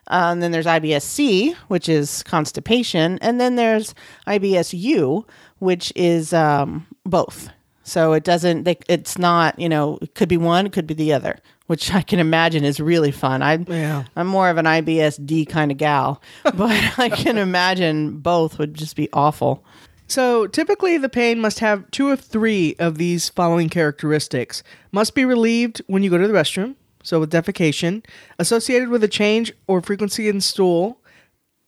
Uh, 0.09 0.31
and 0.31 0.43
then 0.43 0.53
there's 0.53 0.67
IBS-C, 0.67 1.57
which 1.67 1.89
is 1.89 2.23
constipation, 2.23 3.19
and 3.21 3.41
then 3.41 3.57
there's 3.57 3.93
IBS-U, 4.29 5.27
which 5.59 5.93
is 5.97 6.33
um, 6.33 6.87
both. 7.05 7.51
So 7.83 8.13
it 8.13 8.23
doesn't. 8.23 8.65
They, 8.65 8.79
it's 8.89 9.19
not. 9.19 9.59
You 9.59 9.69
know, 9.69 9.99
it 10.01 10.15
could 10.15 10.29
be 10.29 10.37
one, 10.37 10.67
it 10.67 10.73
could 10.73 10.87
be 10.87 10.95
the 10.95 11.13
other, 11.13 11.39
which 11.67 11.93
I 11.93 12.03
can 12.03 12.21
imagine 12.21 12.65
is 12.65 12.79
really 12.79 13.11
fun. 13.11 13.43
I, 13.43 13.55
Yeah. 13.57 14.05
I'm 14.15 14.29
more 14.29 14.49
of 14.49 14.59
an 14.59 14.67
IBS-D 14.67 15.47
kind 15.47 15.73
of 15.73 15.79
gal, 15.79 16.23
but 16.45 16.99
I 16.99 17.09
can 17.09 17.37
imagine 17.39 18.19
both 18.19 18.59
would 18.59 18.75
just 18.75 18.95
be 18.95 19.09
awful. 19.13 19.65
So 20.09 20.47
typically, 20.47 20.99
the 20.99 21.09
pain 21.09 21.41
must 21.41 21.59
have 21.59 21.91
two 21.91 22.11
of 22.11 22.21
three 22.21 22.77
of 22.79 22.99
these 22.99 23.29
following 23.29 23.69
characteristics: 23.69 24.63
must 24.93 25.15
be 25.15 25.25
relieved 25.25 25.83
when 25.87 26.03
you 26.03 26.11
go 26.11 26.19
to 26.19 26.29
the 26.29 26.35
restroom, 26.35 26.77
so 27.03 27.21
with 27.21 27.33
defecation, 27.33 28.05
associated 28.39 28.89
with 28.89 29.03
a 29.03 29.09
change 29.09 29.53
or 29.67 29.81
frequency 29.81 30.29
in 30.29 30.41
stool, 30.41 31.01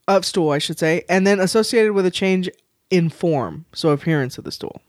of 0.07 0.25
stool, 0.25 0.51
I 0.51 0.59
should 0.59 0.79
say, 0.79 1.05
and 1.09 1.27
then 1.27 1.41
associated 1.41 1.93
with 1.93 2.07
a 2.07 2.11
change 2.11 2.49
in 2.91 3.11
form, 3.11 3.67
so 3.73 3.91
appearance 3.91 4.39
of 4.39 4.45
the 4.45 4.53
stool. 4.53 4.81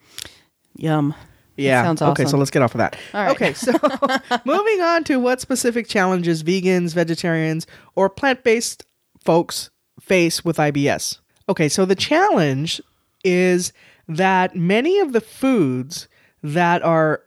Yum. 0.75 1.13
Yeah. 1.57 1.83
sounds 1.83 2.01
awesome. 2.01 2.11
Okay, 2.13 2.25
so 2.25 2.37
let's 2.37 2.51
get 2.51 2.61
off 2.61 2.73
of 2.73 2.77
that. 2.77 2.97
All 3.13 3.21
right. 3.21 3.31
Okay, 3.31 3.53
so 3.53 3.71
moving 4.45 4.81
on 4.81 5.03
to 5.05 5.19
what 5.19 5.41
specific 5.41 5.87
challenges 5.87 6.41
vegans, 6.41 6.93
vegetarians, 6.93 7.67
or 7.95 8.09
plant 8.09 8.43
based 8.43 8.85
folks 9.23 9.69
face 9.99 10.45
with 10.45 10.55
IBS. 10.55 11.19
Okay, 11.49 11.67
so 11.67 11.83
the 11.83 11.95
challenge 11.95 12.79
is 13.23 13.73
that 14.07 14.55
many 14.55 14.99
of 14.99 15.13
the 15.13 15.21
foods 15.21 16.07
that 16.41 16.81
are 16.83 17.21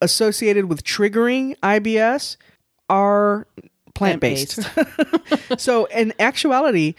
associated 0.00 0.66
with 0.66 0.84
triggering 0.84 1.56
IBS 1.58 2.36
are 2.88 3.46
plant 3.94 4.20
based. 4.20 4.60
so, 5.58 5.86
in 5.86 6.12
actuality, 6.18 6.94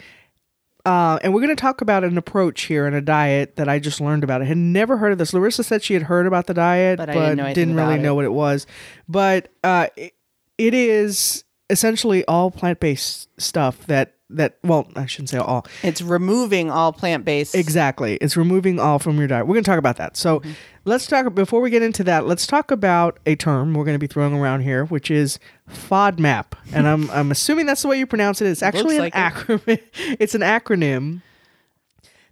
uh, 0.84 1.18
and 1.22 1.34
we're 1.34 1.40
going 1.40 1.54
to 1.54 1.60
talk 1.60 1.80
about 1.80 2.04
an 2.04 2.16
approach 2.16 2.62
here 2.62 2.86
and 2.86 2.96
a 2.96 3.00
diet 3.00 3.56
that 3.56 3.68
I 3.68 3.78
just 3.78 4.00
learned 4.00 4.24
about. 4.24 4.42
I 4.42 4.46
had 4.46 4.56
never 4.56 4.96
heard 4.96 5.12
of 5.12 5.18
this. 5.18 5.32
Larissa 5.32 5.62
said 5.64 5.82
she 5.82 5.94
had 5.94 6.04
heard 6.04 6.26
about 6.26 6.46
the 6.46 6.54
diet, 6.54 6.98
But 6.98 7.08
but, 7.08 7.16
I 7.16 7.20
didn't 7.20 7.36
know 7.36 7.44
anything 7.44 7.74
really 7.74 7.98
know 7.98 8.14
what 8.14 8.24
it 8.24 8.32
was. 8.32 8.66
But 9.08 9.48
uh, 9.62 9.88
it, 9.96 10.14
it 10.58 10.74
is 10.74 11.44
essentially 11.68 12.24
all 12.26 12.50
plant 12.50 12.80
based 12.80 13.28
stuff 13.40 13.86
that 13.86 14.14
that 14.30 14.58
well, 14.62 14.88
I 14.96 15.06
shouldn't 15.06 15.28
say 15.30 15.38
all. 15.38 15.66
It's 15.82 16.00
removing 16.02 16.70
all 16.70 16.92
plant 16.92 17.24
based. 17.24 17.54
Exactly. 17.54 18.16
It's 18.16 18.36
removing 18.36 18.78
all 18.78 18.98
from 18.98 19.18
your 19.18 19.26
diet. 19.26 19.46
We're 19.46 19.54
going 19.54 19.64
to 19.64 19.70
talk 19.70 19.78
about 19.78 19.96
that. 19.98 20.16
So 20.16 20.40
Mm-hmm. 20.40 20.50
let's 20.84 21.06
talk, 21.06 21.34
before 21.34 21.60
we 21.60 21.68
get 21.70 21.82
into 21.82 22.04
that, 22.04 22.26
let's 22.26 22.46
talk 22.46 22.70
about 22.70 23.18
a 23.26 23.34
term 23.36 23.74
we're 23.74 23.84
going 23.84 23.94
to 23.96 23.98
be 23.98 24.06
throwing 24.06 24.34
around 24.34 24.60
here, 24.62 24.84
which 24.84 25.10
is 25.10 25.38
FODMAP. 25.68 26.46
And 26.72 26.86
I'm, 26.88 27.10
I'm 27.10 27.30
assuming 27.30 27.66
that's 27.66 27.82
the 27.82 27.88
way 27.88 27.98
you 27.98 28.06
pronounce 28.06 28.40
it. 28.40 28.46
It's 28.46 28.62
actually 28.62 28.96
an 28.96 29.02
like 29.02 29.14
it. 29.14 29.18
acronym. 29.18 29.80
It's 30.20 30.34
an 30.34 30.42
acronym 30.42 31.22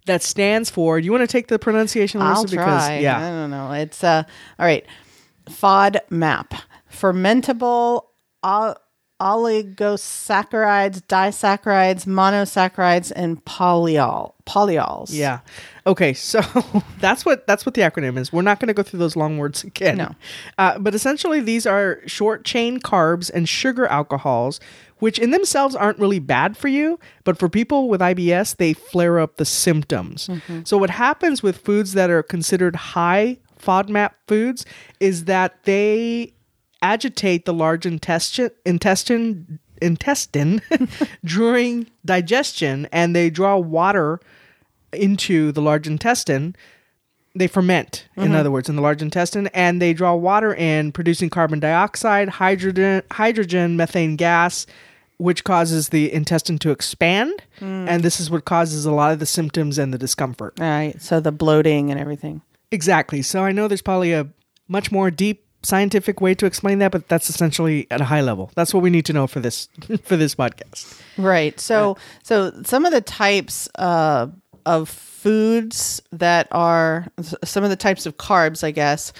that 0.05 0.23
stands 0.23 0.69
for, 0.69 0.99
do 0.99 1.05
you 1.05 1.11
want 1.11 1.21
to 1.21 1.27
take 1.27 1.47
the 1.47 1.59
pronunciation, 1.59 2.21
I'll 2.21 2.45
try. 2.45 2.95
I 2.95 2.99
yeah. 2.99 3.17
I 3.17 3.29
don't 3.29 3.49
know. 3.51 3.71
It's 3.73 4.03
uh 4.03 4.23
all 4.57 4.65
right. 4.65 4.85
FODMAP. 5.49 6.59
Fermentable 6.91 8.03
o- 8.43 8.75
oligosaccharides, 9.19 11.01
disaccharides, 11.03 12.05
monosaccharides, 12.05 13.11
and 13.15 13.43
polyol 13.45 14.33
polyols. 14.45 15.09
Yeah. 15.11 15.39
Okay, 15.85 16.13
so 16.13 16.41
that's 16.99 17.25
what 17.25 17.45
that's 17.47 17.65
what 17.65 17.75
the 17.75 17.81
acronym 17.81 18.17
is. 18.17 18.33
We're 18.33 18.41
not 18.41 18.59
going 18.59 18.67
to 18.67 18.73
go 18.73 18.83
through 18.83 18.99
those 18.99 19.15
long 19.15 19.37
words 19.37 19.63
again. 19.63 19.97
No. 19.97 20.15
Uh, 20.57 20.79
but 20.79 20.95
essentially, 20.95 21.39
these 21.39 21.65
are 21.65 22.01
short 22.05 22.45
chain 22.45 22.79
carbs 22.79 23.29
and 23.33 23.47
sugar 23.47 23.85
alcohols, 23.87 24.59
which 24.99 25.19
in 25.19 25.31
themselves 25.31 25.75
aren't 25.75 25.99
really 25.99 26.19
bad 26.19 26.57
for 26.57 26.67
you, 26.67 26.99
but 27.23 27.37
for 27.37 27.49
people 27.49 27.89
with 27.89 28.01
IBS, 28.01 28.57
they 28.57 28.73
flare 28.73 29.19
up 29.19 29.37
the 29.37 29.45
symptoms. 29.45 30.29
So 30.63 30.77
what 30.77 30.89
happens 30.89 31.43
with 31.43 31.57
foods 31.57 31.93
that 31.93 32.09
are 32.09 32.23
considered 32.23 32.75
high 32.75 33.37
FODMAP 33.59 34.11
foods 34.27 34.65
is 34.99 35.25
that 35.25 35.63
they 35.63 36.33
agitate 36.81 37.45
the 37.45 37.53
large 37.53 37.85
intestine 37.85 38.51
intestine 38.65 39.59
intestine 39.81 40.61
during 41.23 41.89
digestion 42.05 42.87
and 42.91 43.15
they 43.15 43.29
draw 43.29 43.57
water 43.57 44.19
into 44.91 45.51
the 45.51 45.61
large 45.61 45.87
intestine 45.87 46.55
they 47.35 47.47
ferment 47.47 48.07
in 48.17 48.23
mm-hmm. 48.23 48.35
other 48.35 48.51
words 48.51 48.67
in 48.67 48.75
the 48.75 48.81
large 48.81 49.01
intestine 49.01 49.47
and 49.47 49.81
they 49.81 49.93
draw 49.93 50.13
water 50.13 50.53
in 50.53 50.91
producing 50.91 51.29
carbon 51.29 51.59
dioxide 51.59 52.27
hydrogen 52.27 53.01
hydrogen 53.11 53.77
methane 53.77 54.15
gas 54.15 54.65
which 55.17 55.43
causes 55.43 55.89
the 55.89 56.11
intestine 56.11 56.57
to 56.57 56.71
expand 56.71 57.41
mm. 57.59 57.87
and 57.87 58.03
this 58.03 58.19
is 58.19 58.29
what 58.29 58.45
causes 58.45 58.85
a 58.85 58.91
lot 58.91 59.11
of 59.11 59.19
the 59.19 59.25
symptoms 59.25 59.77
and 59.77 59.93
the 59.93 59.97
discomfort 59.97 60.59
All 60.59 60.65
right. 60.65 61.01
So 61.01 61.19
the 61.19 61.31
bloating 61.31 61.91
and 61.91 61.99
everything. 61.99 62.41
exactly 62.71 63.21
so 63.21 63.43
i 63.43 63.51
know 63.51 63.67
there's 63.67 63.81
probably 63.81 64.11
a 64.11 64.27
much 64.67 64.91
more 64.91 65.09
deep 65.09 65.45
scientific 65.61 66.21
way 66.21 66.33
to 66.33 66.45
explain 66.45 66.79
that 66.79 66.91
but 66.91 67.07
that's 67.09 67.29
essentially 67.29 67.87
at 67.91 68.01
a 68.01 68.05
high 68.05 68.21
level. 68.21 68.51
That's 68.55 68.73
what 68.73 68.83
we 68.83 68.89
need 68.89 69.05
to 69.05 69.13
know 69.13 69.27
for 69.27 69.39
this 69.39 69.67
for 70.03 70.17
this 70.17 70.35
podcast. 70.35 70.99
Right. 71.17 71.59
So 71.59 71.97
so 72.23 72.51
some 72.63 72.85
of 72.85 72.91
the 72.91 73.01
types 73.01 73.69
uh, 73.75 74.27
of 74.65 74.89
foods 74.89 76.01
that 76.11 76.47
are 76.51 77.07
some 77.43 77.63
of 77.63 77.69
the 77.69 77.75
types 77.75 78.05
of 78.05 78.17
carbs, 78.17 78.63
I 78.63 78.71
guess, 78.71 79.11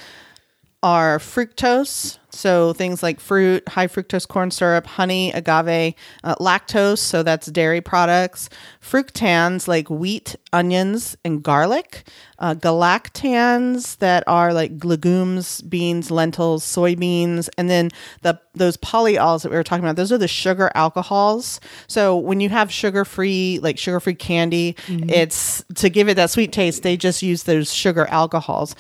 are 0.81 1.19
fructose. 1.19 2.17
So 2.31 2.73
things 2.73 3.01
like 3.01 3.19
fruit, 3.19 3.67
high 3.67 3.87
fructose 3.87 4.27
corn 4.27 4.51
syrup, 4.51 4.85
honey, 4.85 5.31
agave, 5.31 5.95
uh, 6.23 6.35
lactose. 6.35 6.99
So 6.99 7.23
that's 7.23 7.47
dairy 7.47 7.81
products. 7.81 8.49
Fructans 8.79 9.67
like 9.67 9.89
wheat, 9.89 10.35
onions, 10.53 11.17
and 11.25 11.43
garlic. 11.43 12.07
Uh, 12.37 12.53
galactans 12.53 13.97
that 13.97 14.23
are 14.27 14.53
like 14.53 14.85
legumes, 14.85 15.59
beans, 15.61 16.11
lentils, 16.11 16.63
soybeans, 16.63 17.49
and 17.57 17.69
then 17.69 17.89
the 18.21 18.39
those 18.53 18.77
polyols 18.77 19.41
that 19.41 19.49
we 19.49 19.57
were 19.57 19.63
talking 19.63 19.83
about. 19.83 19.95
Those 19.97 20.11
are 20.11 20.17
the 20.17 20.27
sugar 20.27 20.71
alcohols. 20.75 21.59
So 21.87 22.15
when 22.15 22.39
you 22.39 22.49
have 22.49 22.71
sugar 22.71 23.03
free, 23.03 23.59
like 23.61 23.77
sugar 23.77 23.99
free 23.99 24.15
candy, 24.15 24.75
it's 25.09 25.65
to 25.75 25.89
give 25.89 26.07
it 26.07 26.13
that 26.13 26.29
sweet 26.29 26.53
taste. 26.53 26.83
They 26.83 26.95
just 26.95 27.21
use 27.21 27.43
those 27.43 27.73
sugar 27.73 28.05
alcohols. 28.07 28.75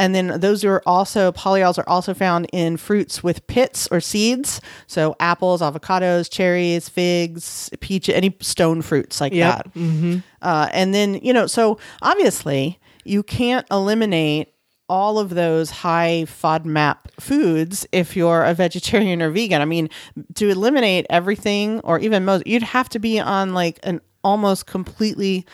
And 0.00 0.14
then 0.14 0.40
those 0.40 0.64
are 0.64 0.82
also 0.86 1.30
polyols 1.32 1.78
are 1.78 1.88
also 1.88 2.14
found 2.14 2.46
in 2.52 2.76
fruits 2.78 3.22
with 3.22 3.46
pits 3.46 3.86
or 3.90 4.00
seeds. 4.00 4.60
So 4.86 5.14
apples, 5.20 5.60
avocados, 5.60 6.30
cherries, 6.30 6.88
figs, 6.88 7.68
peach, 7.80 8.08
any 8.08 8.34
stone 8.40 8.80
fruits 8.82 9.20
like 9.20 9.32
Yep. 9.34 9.72
that. 9.74 10.22
Uh, 10.42 10.68
and 10.72 10.94
then 10.94 11.14
you 11.22 11.32
know, 11.32 11.46
so 11.46 11.78
obviously 12.02 12.78
you 13.04 13.22
can't 13.22 13.66
eliminate 13.70 14.48
all 14.88 15.18
of 15.20 15.30
those 15.30 15.70
high 15.70 16.24
FODMAP 16.26 16.96
foods 17.20 17.86
if 17.92 18.16
you're 18.16 18.42
a 18.42 18.54
vegetarian 18.54 19.22
or 19.22 19.30
vegan. 19.30 19.60
I 19.60 19.64
mean, 19.64 19.88
to 20.34 20.48
eliminate 20.48 21.06
everything 21.10 21.78
or 21.80 22.00
even 22.00 22.24
most, 22.24 22.46
you'd 22.46 22.62
have 22.64 22.88
to 22.88 22.98
be 22.98 23.20
on 23.20 23.54
like 23.54 23.78
an 23.84 24.00
almost 24.24 24.66
completely 24.66 25.46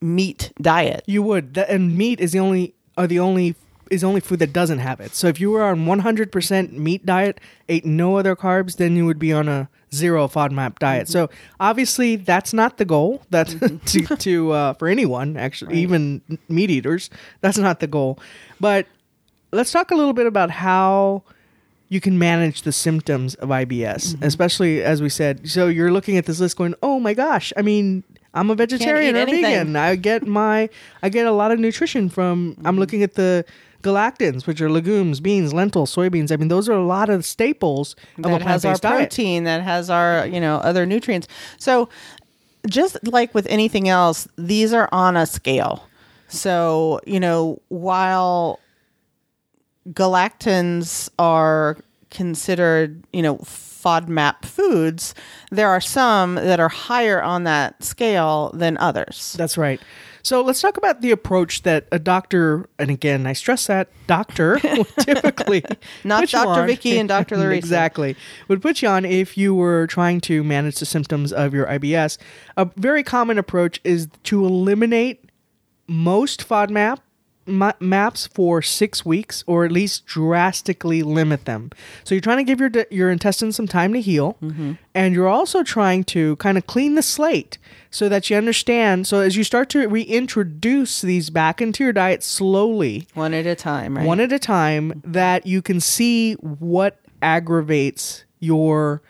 meat 0.00 0.52
diet. 0.60 1.02
You 1.06 1.22
would, 1.22 1.58
and 1.58 1.96
meat 1.98 2.20
is 2.20 2.32
the 2.32 2.38
only 2.38 2.74
are 2.96 3.06
the 3.06 3.18
only 3.18 3.54
is 3.90 4.04
only 4.04 4.20
food 4.20 4.38
that 4.40 4.52
doesn't 4.52 4.78
have 4.78 5.00
it. 5.00 5.14
So 5.14 5.26
if 5.28 5.40
you 5.40 5.50
were 5.50 5.62
on 5.62 5.86
100% 5.86 6.72
meat 6.72 7.06
diet, 7.06 7.40
ate 7.68 7.84
no 7.84 8.16
other 8.16 8.36
carbs, 8.36 8.76
then 8.76 8.96
you 8.96 9.06
would 9.06 9.18
be 9.18 9.32
on 9.32 9.48
a 9.48 9.68
zero 9.94 10.28
FODMAP 10.28 10.78
diet. 10.78 11.08
So 11.08 11.30
obviously 11.60 12.16
that's 12.16 12.52
not 12.52 12.78
the 12.78 12.84
goal. 12.84 13.22
That's 13.30 13.54
mm-hmm. 13.54 13.78
to 14.08 14.16
to 14.16 14.52
uh, 14.52 14.72
for 14.74 14.88
anyone 14.88 15.36
actually, 15.36 15.78
even 15.78 16.22
meat 16.48 16.70
eaters. 16.70 17.10
That's 17.40 17.58
not 17.58 17.80
the 17.80 17.86
goal. 17.86 18.18
But 18.60 18.86
let's 19.52 19.72
talk 19.72 19.90
a 19.90 19.94
little 19.94 20.12
bit 20.12 20.26
about 20.26 20.50
how 20.50 21.22
you 21.88 22.00
can 22.00 22.18
manage 22.18 22.62
the 22.62 22.72
symptoms 22.72 23.36
of 23.36 23.48
IBS, 23.48 24.14
mm-hmm. 24.14 24.24
especially 24.24 24.82
as 24.82 25.00
we 25.00 25.08
said. 25.08 25.48
So 25.48 25.68
you're 25.68 25.92
looking 25.92 26.16
at 26.16 26.26
this 26.26 26.40
list 26.40 26.56
going, 26.56 26.74
"Oh 26.82 26.98
my 26.98 27.14
gosh, 27.14 27.52
I 27.56 27.62
mean, 27.62 28.02
I'm 28.34 28.50
a 28.50 28.54
vegetarian 28.54 29.16
or 29.16 29.20
anything. 29.20 29.42
vegan. 29.42 29.76
I 29.76 29.96
get 29.96 30.26
my 30.26 30.68
I 31.02 31.08
get 31.08 31.26
a 31.26 31.32
lot 31.32 31.52
of 31.52 31.58
nutrition 31.58 32.08
from 32.08 32.56
I'm 32.58 32.64
mm-hmm. 32.64 32.78
looking 32.78 33.02
at 33.02 33.14
the 33.14 33.44
galactans, 33.82 34.46
which 34.46 34.60
are 34.60 34.70
legumes, 34.70 35.20
beans, 35.20 35.52
lentils, 35.52 35.94
soybeans. 35.94 36.32
I 36.32 36.36
mean, 36.36 36.48
those 36.48 36.68
are 36.68 36.74
a 36.74 36.84
lot 36.84 37.08
of 37.08 37.24
staples 37.24 37.96
of 38.18 38.26
a 38.26 38.28
that 38.30 38.42
has 38.42 38.64
our 38.64 38.76
diet. 38.76 39.10
protein, 39.10 39.44
that 39.44 39.62
has 39.62 39.90
our 39.90 40.26
you 40.26 40.40
know 40.40 40.56
other 40.56 40.86
nutrients. 40.86 41.28
So 41.58 41.88
just 42.68 42.96
like 43.06 43.34
with 43.34 43.46
anything 43.46 43.88
else, 43.88 44.28
these 44.36 44.72
are 44.72 44.88
on 44.92 45.16
a 45.16 45.26
scale. 45.26 45.88
So, 46.28 47.00
you 47.06 47.20
know, 47.20 47.62
while 47.68 48.60
galactans 49.90 51.08
are 51.18 51.78
considered, 52.10 53.04
you 53.12 53.22
know, 53.22 53.36
FODMAP 53.38 54.44
foods, 54.44 55.14
there 55.50 55.68
are 55.68 55.80
some 55.80 56.34
that 56.34 56.58
are 56.58 56.68
higher 56.68 57.22
on 57.22 57.44
that 57.44 57.82
scale 57.84 58.50
than 58.54 58.76
others. 58.78 59.34
That's 59.38 59.56
right. 59.56 59.80
So 60.26 60.42
let's 60.42 60.60
talk 60.60 60.76
about 60.76 61.02
the 61.02 61.12
approach 61.12 61.62
that 61.62 61.86
a 61.92 62.00
doctor, 62.00 62.68
and 62.80 62.90
again, 62.90 63.28
I 63.28 63.32
stress 63.32 63.68
that 63.68 63.90
doctor 64.08 64.58
typically 64.98 65.62
Not 66.04 66.22
put 66.22 66.32
you 66.32 66.38
Dr. 66.40 66.60
on- 66.62 66.66
Vicky 66.66 66.98
and 66.98 67.08
Dr. 67.08 67.36
Larissa. 67.38 67.56
exactly 67.56 68.16
would 68.48 68.60
put 68.60 68.82
you 68.82 68.88
on 68.88 69.04
if 69.04 69.38
you 69.38 69.54
were 69.54 69.86
trying 69.86 70.20
to 70.22 70.42
manage 70.42 70.80
the 70.80 70.84
symptoms 70.84 71.32
of 71.32 71.54
your 71.54 71.66
IBS. 71.66 72.18
A 72.56 72.68
very 72.74 73.04
common 73.04 73.38
approach 73.38 73.80
is 73.84 74.08
to 74.24 74.44
eliminate 74.44 75.30
most 75.86 76.40
FODMAP 76.48 76.98
ma- 77.46 77.72
maps 77.80 78.26
for 78.26 78.60
six 78.62 79.04
weeks, 79.04 79.44
or 79.46 79.64
at 79.64 79.72
least 79.72 80.06
drastically 80.06 81.02
limit 81.02 81.44
them. 81.44 81.70
So 82.04 82.14
you're 82.14 82.22
trying 82.22 82.38
to 82.38 82.44
give 82.44 82.60
your 82.60 82.68
di- 82.68 82.86
your 82.90 83.10
intestines 83.10 83.56
some 83.56 83.68
time 83.68 83.92
to 83.92 84.00
heal, 84.00 84.36
mm-hmm. 84.42 84.72
and 84.94 85.14
you're 85.14 85.28
also 85.28 85.62
trying 85.62 86.04
to 86.04 86.36
kind 86.36 86.58
of 86.58 86.66
clean 86.66 86.94
the 86.94 87.02
slate 87.02 87.58
so 87.90 88.08
that 88.08 88.28
you 88.28 88.36
understand. 88.36 89.06
So 89.06 89.20
as 89.20 89.36
you 89.36 89.44
start 89.44 89.70
to 89.70 89.86
reintroduce 89.88 91.00
these 91.00 91.30
back 91.30 91.62
into 91.62 91.84
your 91.84 91.92
diet 91.92 92.22
slowly, 92.22 93.06
One 93.14 93.34
at 93.34 93.46
a 93.46 93.54
time, 93.54 93.96
right? 93.96 94.06
one 94.06 94.20
at 94.20 94.32
a 94.32 94.38
time, 94.38 94.90
mm-hmm. 94.90 95.12
that 95.12 95.46
you 95.46 95.62
can 95.62 95.80
see 95.80 96.34
what 96.34 96.98
aggravates 97.22 98.24
your 98.40 99.02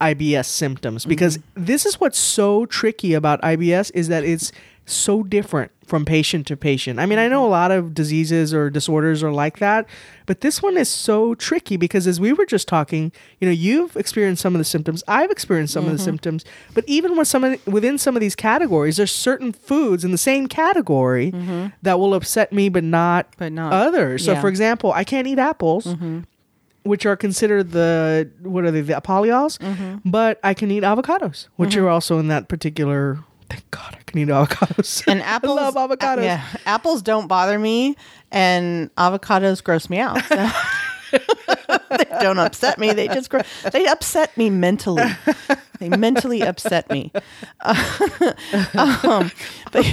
IBS 0.00 0.46
symptoms. 0.46 1.06
Because 1.06 1.38
mm-hmm. 1.38 1.64
this 1.64 1.86
is 1.86 2.00
what's 2.00 2.18
so 2.18 2.66
tricky 2.66 3.14
about 3.14 3.40
IBS 3.42 3.90
is 3.94 4.08
that 4.08 4.24
it's 4.24 4.52
so 4.86 5.22
different 5.22 5.72
from 5.86 6.04
patient 6.04 6.46
to 6.48 6.56
patient. 6.56 6.98
I 6.98 7.06
mean, 7.06 7.18
I 7.18 7.28
know 7.28 7.44
a 7.44 7.48
lot 7.48 7.70
of 7.70 7.94
diseases 7.94 8.52
or 8.52 8.70
disorders 8.70 9.22
are 9.22 9.32
like 9.32 9.58
that, 9.58 9.86
but 10.26 10.40
this 10.40 10.62
one 10.62 10.76
is 10.76 10.88
so 10.88 11.34
tricky 11.34 11.76
because 11.76 12.06
as 12.06 12.20
we 12.20 12.32
were 12.32 12.46
just 12.46 12.66
talking, 12.68 13.12
you 13.40 13.46
know, 13.46 13.52
you've 13.52 13.96
experienced 13.96 14.42
some 14.42 14.54
of 14.54 14.58
the 14.58 14.64
symptoms, 14.64 15.04
I've 15.06 15.30
experienced 15.30 15.72
some 15.72 15.84
of 15.84 15.90
the 15.90 15.96
mm-hmm. 15.96 16.04
symptoms, 16.04 16.44
but 16.72 16.84
even 16.86 17.16
with 17.16 17.28
some 17.28 17.44
of, 17.44 17.66
within 17.66 17.98
some 17.98 18.16
of 18.16 18.20
these 18.20 18.34
categories, 18.34 18.96
there's 18.96 19.12
certain 19.12 19.52
foods 19.52 20.04
in 20.04 20.10
the 20.10 20.18
same 20.18 20.46
category 20.46 21.32
mm-hmm. 21.32 21.66
that 21.82 21.98
will 21.98 22.14
upset 22.14 22.52
me 22.52 22.68
but 22.68 22.84
not 22.84 23.34
But 23.36 23.52
not- 23.52 23.72
others. 23.72 24.24
So 24.24 24.32
yeah. 24.32 24.40
for 24.40 24.48
example, 24.48 24.92
I 24.92 25.04
can't 25.04 25.26
eat 25.26 25.38
apples. 25.38 25.86
Mm-hmm. 25.86 26.20
Which 26.82 27.06
are 27.06 27.16
considered 27.16 27.70
the 27.70 28.30
what 28.42 28.64
are 28.64 28.70
they 28.70 28.82
the 28.82 29.00
polyols, 29.00 29.58
but 30.04 30.38
I 30.44 30.52
can 30.52 30.70
eat 30.70 30.82
avocados, 30.82 31.48
which 31.56 31.78
are 31.78 31.88
also 31.88 32.18
in 32.18 32.28
that 32.28 32.48
particular. 32.48 33.20
Thank 33.48 33.70
God 33.70 33.96
I 33.98 34.02
can 34.06 34.18
eat 34.20 34.28
avocados. 34.28 35.04
and 35.08 35.22
apples 35.22 35.58
I 35.58 35.68
love 35.68 35.74
avocados. 35.74 36.24
Yeah, 36.24 36.44
apples 36.66 37.02
don't 37.02 37.26
bother 37.28 37.58
me, 37.58 37.96
and 38.30 38.94
avocados 38.96 39.62
gross 39.62 39.88
me 39.90 39.98
out. 39.98 40.22
So. 40.24 40.50
they 41.90 42.04
don't 42.20 42.38
upset 42.38 42.78
me. 42.78 42.92
They 42.92 43.08
just 43.08 43.30
gro- 43.30 43.42
they 43.72 43.86
upset 43.86 44.36
me 44.36 44.50
mentally. 44.50 45.04
They 45.78 45.88
mentally 45.88 46.42
upset 46.42 46.90
me. 46.90 47.12
um, 47.60 49.30
but 49.72 49.84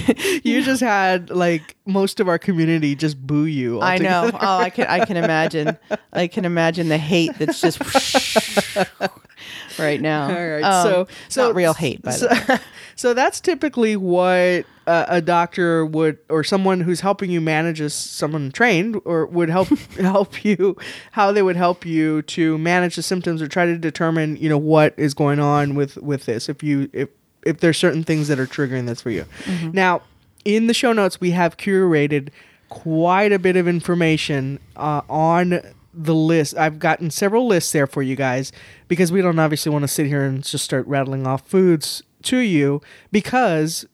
You 0.44 0.64
just 0.64 0.82
had 0.82 1.30
like 1.30 1.76
most 1.86 2.20
of 2.20 2.28
our 2.28 2.38
community 2.38 2.96
just 2.96 3.26
boo 3.26 3.46
you. 3.46 3.82
I 3.82 3.98
know. 3.98 4.30
Oh, 4.34 4.58
I 4.58 4.70
can. 4.70 4.88
I 4.88 5.06
can 5.06 5.18
imagine. 5.18 5.78
I 6.14 6.28
can 6.28 6.46
imagine 6.46 6.90
the 6.90 6.98
hate 6.98 7.38
that's 7.38 7.62
just 7.62 7.80
right 9.80 10.00
now. 10.00 10.28
All 10.28 10.48
right. 10.48 10.64
Um, 10.64 10.84
so, 10.84 11.08
so 11.30 11.48
not 11.48 11.56
real 11.56 11.74
hate, 11.74 12.02
by 12.02 12.12
so, 12.12 12.28
the 12.28 12.46
way. 12.48 12.60
so 12.96 13.14
that's 13.14 13.40
typically 13.40 13.96
what 13.96 14.66
uh, 14.86 15.06
a 15.08 15.22
doctor 15.22 15.86
would, 15.86 16.20
or 16.30 16.44
someone 16.44 16.82
who's 16.82 17.02
helping 17.02 17.32
you 17.32 17.42
manage 17.42 17.82
as 17.82 17.94
someone 17.94 18.52
trained, 18.52 19.02
or 19.06 19.26
would 19.26 19.50
help 19.50 19.68
help 20.00 20.44
you. 20.44 20.78
How 21.12 21.32
they 21.32 21.42
would 21.42 21.56
help 21.56 21.86
you 21.86 22.22
to 22.24 22.58
manage 22.60 22.96
the 22.96 23.04
symptoms 23.04 23.42
or 23.42 23.48
try 23.48 23.66
to 23.66 23.78
determine, 23.78 24.38
you 24.38 24.50
know, 24.50 24.58
what 24.58 24.94
is 24.98 25.14
going 25.14 25.40
on 25.40 25.76
with 25.76 25.98
with 25.98 26.26
this. 26.26 26.48
If 26.48 26.62
you 26.62 26.90
if 26.94 27.10
if 27.44 27.60
there's 27.60 27.78
certain 27.78 28.04
things 28.04 28.28
that 28.28 28.40
are 28.40 28.46
triggering 28.46 28.86
this 28.86 29.02
for 29.02 29.10
you. 29.10 29.26
Mm-hmm. 29.46 29.72
Now, 29.72 30.04
in 30.46 30.68
the 30.68 30.74
show 30.74 30.94
notes, 30.94 31.20
we 31.22 31.32
have 31.32 31.58
curated 31.58 32.30
quite 32.70 33.32
a 33.32 33.40
bit 33.40 33.56
of 33.58 33.68
information 33.68 34.60
uh, 34.76 35.02
on 35.10 35.62
the 35.94 36.16
list. 36.16 36.58
I've 36.58 36.80
gotten 36.80 37.12
several 37.12 37.48
lists 37.48 37.72
there 37.74 37.88
for 37.88 38.02
you 38.02 38.16
guys 38.16 38.52
because 38.88 39.12
we 39.12 39.22
don't 39.22 39.38
obviously 39.40 39.72
want 39.72 39.84
to 39.84 39.88
sit 39.90 40.08
here 40.08 40.24
and 40.24 40.44
just 40.44 40.64
start 40.64 40.88
rattling 40.88 41.28
off 41.28 41.46
foods 41.46 42.02
to 42.24 42.38
you 42.38 42.82
because 43.12 43.86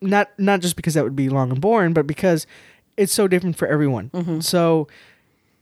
not 0.00 0.30
not 0.38 0.60
just 0.60 0.76
because 0.76 0.94
that 0.94 1.04
would 1.04 1.14
be 1.16 1.28
long 1.28 1.50
and 1.50 1.60
boring, 1.60 1.92
but 1.92 2.06
because 2.06 2.46
it's 2.96 3.12
so 3.12 3.28
different 3.28 3.56
for 3.56 3.68
everyone. 3.68 4.10
So 4.42 4.88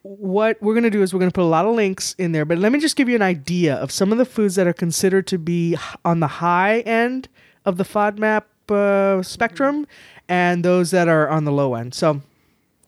what 0.03 0.61
we're 0.63 0.75
going 0.75 0.85
to 0.85 0.91
do 0.91 1.03
is 1.03 1.13
we're 1.13 1.19
going 1.21 1.31
to 1.31 1.35
put 1.35 1.43
a 1.43 1.45
lot 1.45 1.67
of 1.67 1.75
links 1.75 2.15
in 2.19 2.33
there, 2.33 2.45
but 2.45 2.57
let 2.59 2.73
me 2.73 2.79
just 2.79 2.97
give 2.97 3.09
you 3.09 3.17
an 3.17 3.23
idea 3.23 3.75
of 3.75 3.91
some 3.91 4.13
of 4.13 4.19
the 4.19 4.25
foods 4.25 4.55
that 4.55 4.67
are 4.67 4.73
considered 4.73 5.27
to 5.27 5.39
be 5.39 5.77
on 6.05 6.21
the 6.21 6.27
high 6.27 6.81
end 6.81 7.29
of 7.65 7.77
the 7.77 7.85
FODMAP 7.85 8.45
uh, 8.71 9.23
spectrum 9.23 9.87
and 10.31 10.65
those 10.65 10.91
that 10.93 11.09
are 11.09 11.29
on 11.29 11.45
the 11.45 11.53
low 11.53 11.75
end. 11.75 11.93
So, 11.93 12.23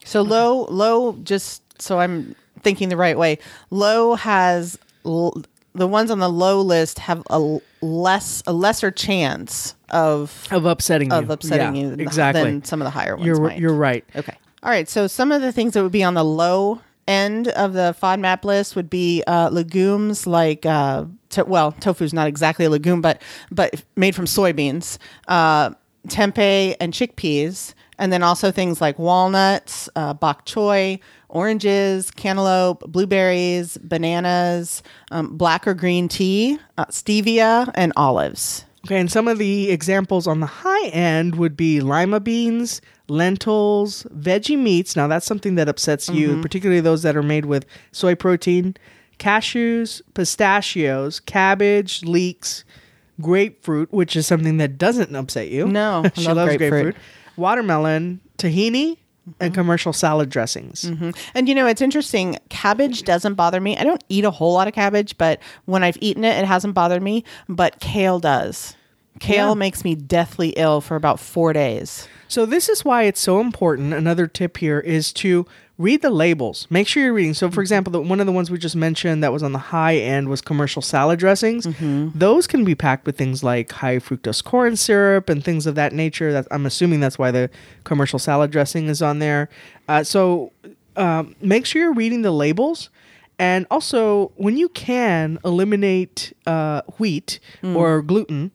So 0.05 0.23
low, 0.23 0.65
low. 0.71 1.13
Just 1.23 1.63
so 1.83 1.99
I'm 2.01 2.35
thinking 2.63 2.89
the 2.89 2.97
right 2.97 3.19
way. 3.19 3.39
Low 3.71 4.15
has 4.15 4.79
l- 5.05 5.43
the 5.75 5.87
ones 5.89 6.11
on 6.11 6.19
the 6.21 6.29
low 6.31 6.61
list 6.63 6.99
have 7.01 7.21
a 7.31 7.35
l- 7.35 7.63
less, 7.81 8.43
a 8.47 8.53
lesser 8.53 8.91
chance 8.91 9.75
of 9.91 10.47
of 10.51 10.65
upsetting 10.65 11.11
you. 11.11 11.17
of 11.17 11.29
upsetting 11.31 11.77
Yeah, 11.77 11.89
you 11.89 11.93
exactly. 11.99 12.43
than 12.45 12.65
some 12.65 12.81
of 12.81 12.87
the 12.87 12.91
higher 12.91 13.17
ones. 13.17 13.27
you're 13.27 13.41
might. 13.41 13.59
you're 13.59 13.75
right. 13.75 14.05
Okay. 14.17 14.37
All 14.63 14.71
right. 14.71 14.89
So 14.89 15.07
some 15.07 15.33
of 15.33 15.43
the 15.43 15.51
things 15.53 15.75
that 15.75 15.83
would 15.83 15.93
be 15.93 16.05
on 16.05 16.15
the 16.15 16.25
low 16.25 16.81
end 17.09 17.49
of 17.49 17.73
the 17.73 17.97
FODMAP 18.01 18.45
list 18.45 18.77
would 18.77 18.89
be 18.89 19.25
uh, 19.27 19.49
legumes 19.51 20.25
like, 20.27 20.65
uh, 20.65 21.05
to, 21.31 21.45
well, 21.45 21.73
tofu's 21.73 22.15
not 22.15 22.29
exactly 22.29 22.65
a 22.67 22.71
legume, 22.71 23.01
but 23.01 23.21
but 23.51 23.83
made 23.97 24.15
from 24.15 24.27
soybeans, 24.27 24.99
uh, 25.27 25.71
tempeh 26.09 26.75
and 26.81 26.93
chickpeas, 26.93 27.75
and 27.99 28.13
then 28.13 28.23
also 28.23 28.51
things 28.51 28.81
like 28.81 28.99
walnuts, 28.99 29.89
uh, 29.97 30.15
bok 30.15 30.45
choy, 30.45 30.99
oranges, 31.29 32.11
cantaloupe, 32.11 32.81
blueberries, 32.89 33.79
bananas, 33.79 34.83
um, 35.11 35.37
black 35.37 35.67
or 35.67 35.75
green 35.75 36.09
tea, 36.09 36.59
uh, 36.79 36.85
stevia, 36.87 37.71
and 37.75 37.93
olives. 37.97 38.65
Okay, 38.85 38.99
and 38.99 39.11
some 39.11 39.29
of 39.29 39.39
the 39.39 39.71
examples 39.71 40.27
on 40.27 40.41
the 40.41 40.47
high 40.47 40.89
end 40.89 41.37
would 41.37 41.57
be 41.57 41.81
lima 41.81 42.19
beans, 42.19 42.81
lentils, 43.07 44.05
veggie 44.13 44.59
meats. 44.59 44.97
Now 44.97 45.07
that's 45.07 45.27
something 45.27 45.55
that 45.55 45.69
upsets 45.69 46.09
you, 46.09 46.41
particularly 46.43 46.81
those 46.81 47.03
that 47.03 47.17
are 47.17 47.23
made 47.23 47.47
with 47.47 47.65
soy 47.93 48.17
protein, 48.17 48.77
cashews, 49.21 50.03
pistachios, 50.15 51.21
cabbage, 51.21 52.03
leeks, 52.03 52.65
grapefruit, 53.23 53.93
which 53.93 54.17
is 54.17 54.27
something 54.27 54.59
that 54.59 54.77
doesn't 54.77 55.15
upset 55.15 55.49
you. 55.49 55.67
No, 55.67 56.05
she 56.15 56.27
love 56.27 56.37
loves 56.37 56.57
grapefruit. 56.57 56.71
grapefruit. 56.71 56.97
Watermelon, 57.37 58.21
tahini, 58.37 58.99
and 59.41 59.53
mm-hmm. 59.53 59.55
commercial 59.55 59.93
salad 59.93 60.29
dressings. 60.29 60.83
Mm-hmm. 60.85 61.11
And 61.35 61.49
you 61.49 61.55
know, 61.55 61.67
it's 61.67 61.81
interesting. 61.81 62.39
Cabbage 62.49 63.05
doesn't 63.05 63.35
bother 63.35 63.61
me. 63.61 63.77
I 63.77 63.85
don't 63.85 64.03
eat 64.09 64.25
a 64.25 64.31
whole 64.31 64.53
lot 64.53 64.69
of 64.69 64.75
cabbage, 64.75 65.17
but 65.17 65.41
when 65.65 65.83
I've 65.85 65.99
eaten 66.01 66.25
it, 66.25 66.37
it 66.39 66.45
hasn't 66.45 66.75
bothered 66.75 67.03
me. 67.03 67.25
But 67.49 67.81
kale 67.81 68.19
does. 68.19 68.77
Kale 69.21 69.49
Yeah. 69.49 69.55
makes 69.55 69.85
me 69.85 69.95
deathly 69.95 70.51
ill 70.57 70.81
for 70.81 70.97
about 70.97 71.21
four 71.21 71.53
days. 71.53 72.09
So 72.29 72.47
this 72.47 72.69
is 72.69 72.85
why 72.85 73.05
it's 73.05 73.21
so 73.21 73.41
important. 73.41 73.93
Another 73.93 74.27
tip 74.27 74.57
here 74.57 74.81
is 74.81 75.13
to 75.15 75.47
read 75.79 76.03
the 76.03 76.11
labels. 76.11 76.67
Make 76.71 76.87
sure 76.87 77.03
you're 77.03 77.13
reading. 77.13 77.35
So, 77.35 77.51
for 77.51 77.61
example, 77.61 77.91
the, 77.91 78.01
one 78.01 78.21
of 78.21 78.27
the 78.27 78.33
ones 78.33 78.51
we 78.51 78.59
just 78.59 78.77
mentioned 78.77 79.23
that 79.25 79.33
was 79.33 79.43
on 79.43 79.53
the 79.53 79.59
high 79.59 79.97
end 79.97 80.29
was 80.29 80.41
commercial 80.41 80.83
salad 80.83 81.19
dressings. 81.19 81.67
Those 82.15 82.47
can 82.47 82.65
be 82.65 82.75
packed 82.75 83.07
with 83.07 83.17
things 83.17 83.43
like 83.43 83.73
high 83.73 83.97
fructose 83.99 84.45
corn 84.45 84.77
syrup 84.77 85.29
and 85.29 85.45
things 85.45 85.67
of 85.67 85.75
that 85.75 85.93
nature. 85.93 86.33
That 86.33 86.47
I'm 86.51 86.67
assuming 86.67 87.01
that's 87.01 87.19
why 87.19 87.31
the 87.31 87.51
commercial 87.85 88.19
salad 88.19 88.51
dressing 88.51 88.89
is 88.89 89.03
on 89.03 89.19
there. 89.19 89.49
Uh, 89.89 90.05
so, 90.05 90.53
um, 90.97 91.35
make 91.41 91.67
sure 91.67 91.83
you're 91.83 91.95
reading 91.95 92.23
the 92.23 92.31
labels. 92.33 92.91
And 93.39 93.67
also, 93.71 94.31
when 94.37 94.57
you 94.57 94.69
can 94.69 95.39
eliminate 95.45 96.33
uh, 96.47 96.83
wheat 96.99 97.41
or 97.77 98.03
gluten, 98.03 98.53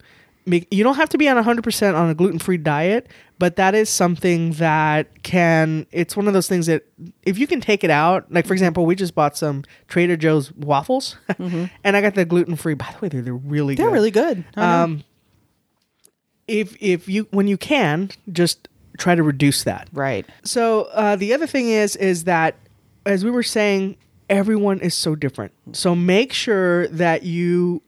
make- 0.48 0.68
you 0.72 0.84
don't 0.84 0.96
have 0.96 1.10
to 1.10 1.18
be 1.18 1.28
on 1.30 1.38
100% 1.38 1.96
on 1.96 2.10
a 2.10 2.16
gluten-free 2.16 2.58
diet 2.58 3.08
but 3.40 3.56
that 3.58 3.76
is 3.76 3.90
something 3.90 4.52
that 4.54 5.22
can 5.24 5.86
it's 5.92 6.16
one 6.18 6.28
of 6.28 6.34
those 6.34 6.48
things 6.48 6.66
that 6.66 6.84
if 7.24 7.38
you 7.38 7.46
can 7.46 7.62
take 7.62 7.84
it 7.84 7.90
out 7.90 8.32
like 8.32 8.46
for 8.48 8.54
example 8.54 8.86
we 8.86 8.96
just 8.96 9.14
bought 9.14 9.38
some 9.38 9.64
trader 9.88 10.18
joe's 10.18 10.52
waffles 10.54 11.18
and 11.40 11.70
i 11.98 12.02
got 12.02 12.16
the 12.16 12.26
gluten-free 12.26 12.74
by 12.74 12.90
the 12.94 12.98
way 13.06 13.10
they're, 13.10 13.22
they're 13.22 13.34
really 13.34 13.76
They're 13.76 13.88
good 13.88 13.94
really 13.94 14.12
good. 14.12 14.46
Um 14.56 15.04
if 16.48 16.76
if 16.82 17.08
you 17.10 17.28
when 17.32 17.48
you 17.48 17.58
can 17.58 18.10
just 18.32 18.70
try 18.98 19.14
to 19.16 19.22
reduce 19.22 19.64
that 19.66 19.90
right. 19.94 20.26
so 20.44 20.84
uh, 20.94 21.16
the 21.16 21.34
other 21.34 21.46
thing 21.46 21.70
is 21.70 21.96
is 21.98 22.24
that 22.24 22.56
as 23.06 23.24
we 23.24 23.32
were 23.32 23.44
saying, 23.44 23.96
everyone 24.30 24.80
is 24.82 24.94
so 24.94 25.16
different. 25.16 25.54
So 25.72 25.96
make 25.96 26.34
sure 26.34 26.88
that 26.90 27.24
you 27.24 27.82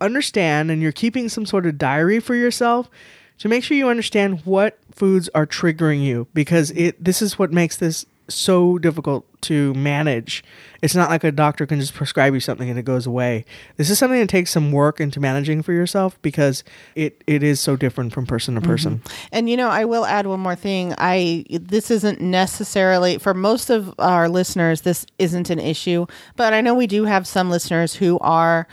understand 0.00 0.70
and 0.70 0.82
you're 0.82 0.92
keeping 0.92 1.28
some 1.28 1.46
sort 1.46 1.66
of 1.66 1.78
diary 1.78 2.20
for 2.20 2.34
yourself 2.34 2.90
to 3.38 3.48
make 3.48 3.64
sure 3.64 3.76
you 3.76 3.88
understand 3.88 4.40
what 4.44 4.78
foods 4.92 5.28
are 5.34 5.46
triggering 5.46 6.02
you 6.02 6.26
because 6.32 6.70
it 6.72 7.02
this 7.02 7.20
is 7.20 7.38
what 7.38 7.52
makes 7.52 7.76
this 7.76 8.06
so 8.28 8.78
difficult 8.78 9.24
to 9.42 9.72
manage. 9.74 10.42
It's 10.82 10.94
not 10.94 11.10
like 11.10 11.24
a 11.24 11.30
doctor 11.30 11.66
can 11.66 11.80
just 11.80 11.94
prescribe 11.94 12.34
you 12.34 12.40
something 12.40 12.68
and 12.68 12.78
it 12.78 12.84
goes 12.84 13.06
away. 13.06 13.44
This 13.76 13.90
is 13.90 13.98
something 13.98 14.18
that 14.18 14.28
takes 14.28 14.50
some 14.50 14.72
work 14.72 15.00
into 15.00 15.20
managing 15.20 15.62
for 15.62 15.72
yourself 15.72 16.20
because 16.22 16.64
it, 16.94 17.22
it 17.26 17.42
is 17.42 17.60
so 17.60 17.76
different 17.76 18.12
from 18.12 18.26
person 18.26 18.56
to 18.56 18.60
person. 18.60 18.98
Mm-hmm. 18.98 19.26
And 19.32 19.50
you 19.50 19.56
know, 19.56 19.68
I 19.68 19.84
will 19.84 20.04
add 20.04 20.26
one 20.26 20.40
more 20.40 20.56
thing. 20.56 20.94
I 20.98 21.44
this 21.50 21.90
isn't 21.90 22.20
necessarily 22.20 23.18
for 23.18 23.34
most 23.34 23.70
of 23.70 23.94
our 23.98 24.28
listeners 24.28 24.80
this 24.80 25.06
isn't 25.18 25.50
an 25.50 25.60
issue, 25.60 26.06
but 26.34 26.52
I 26.52 26.60
know 26.60 26.74
we 26.74 26.86
do 26.86 27.04
have 27.04 27.26
some 27.26 27.50
listeners 27.50 27.94
who 27.94 28.18
are 28.20 28.66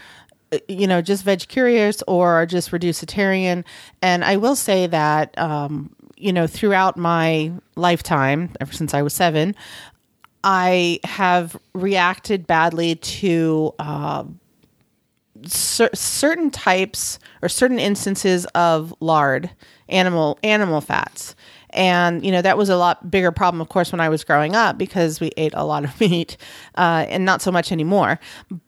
you 0.68 0.88
know 0.88 1.02
just 1.02 1.24
veg 1.24 1.48
curious 1.48 2.04
or 2.08 2.46
just 2.46 2.72
reducitarian 2.72 3.64
and 4.02 4.24
I 4.24 4.38
will 4.38 4.56
say 4.56 4.88
that 4.88 5.38
um 5.38 5.96
you 6.18 6.34
know 6.34 6.48
throughout 6.48 6.98
my 6.98 7.52
lifetime 7.76 8.50
ever 8.62 8.72
since 8.74 8.94
I 8.94 9.02
was 9.02 9.14
7 9.14 9.56
I 10.44 11.00
have 11.06 11.58
reacted 11.74 12.46
badly 12.46 12.96
to 12.96 13.74
uh, 13.80 14.26
cer- 15.46 15.90
certain 15.94 16.52
types 16.52 17.18
or 17.42 17.50
certain 17.50 17.80
instances 17.80 18.46
of 18.48 18.94
lard, 19.00 19.52
animal 19.88 20.38
animal 20.44 20.82
fats. 20.82 21.36
And 21.74 22.24
you 22.24 22.32
know 22.32 22.42
that 22.42 22.58
was 22.58 22.70
a 22.70 22.78
lot 22.78 23.10
bigger 23.10 23.32
problem, 23.32 23.60
of 23.60 23.70
course, 23.70 23.92
when 23.92 24.00
I 24.00 24.10
was 24.10 24.24
growing 24.24 24.56
up 24.56 24.78
because 24.78 25.20
we 25.20 25.32
ate 25.38 25.54
a 25.56 25.66
lot 25.66 25.84
of 25.84 26.00
meat, 26.00 26.38
uh, 26.76 27.06
and 27.10 27.26
not 27.26 27.42
so 27.42 27.52
much 27.52 27.72
anymore. 27.72 28.20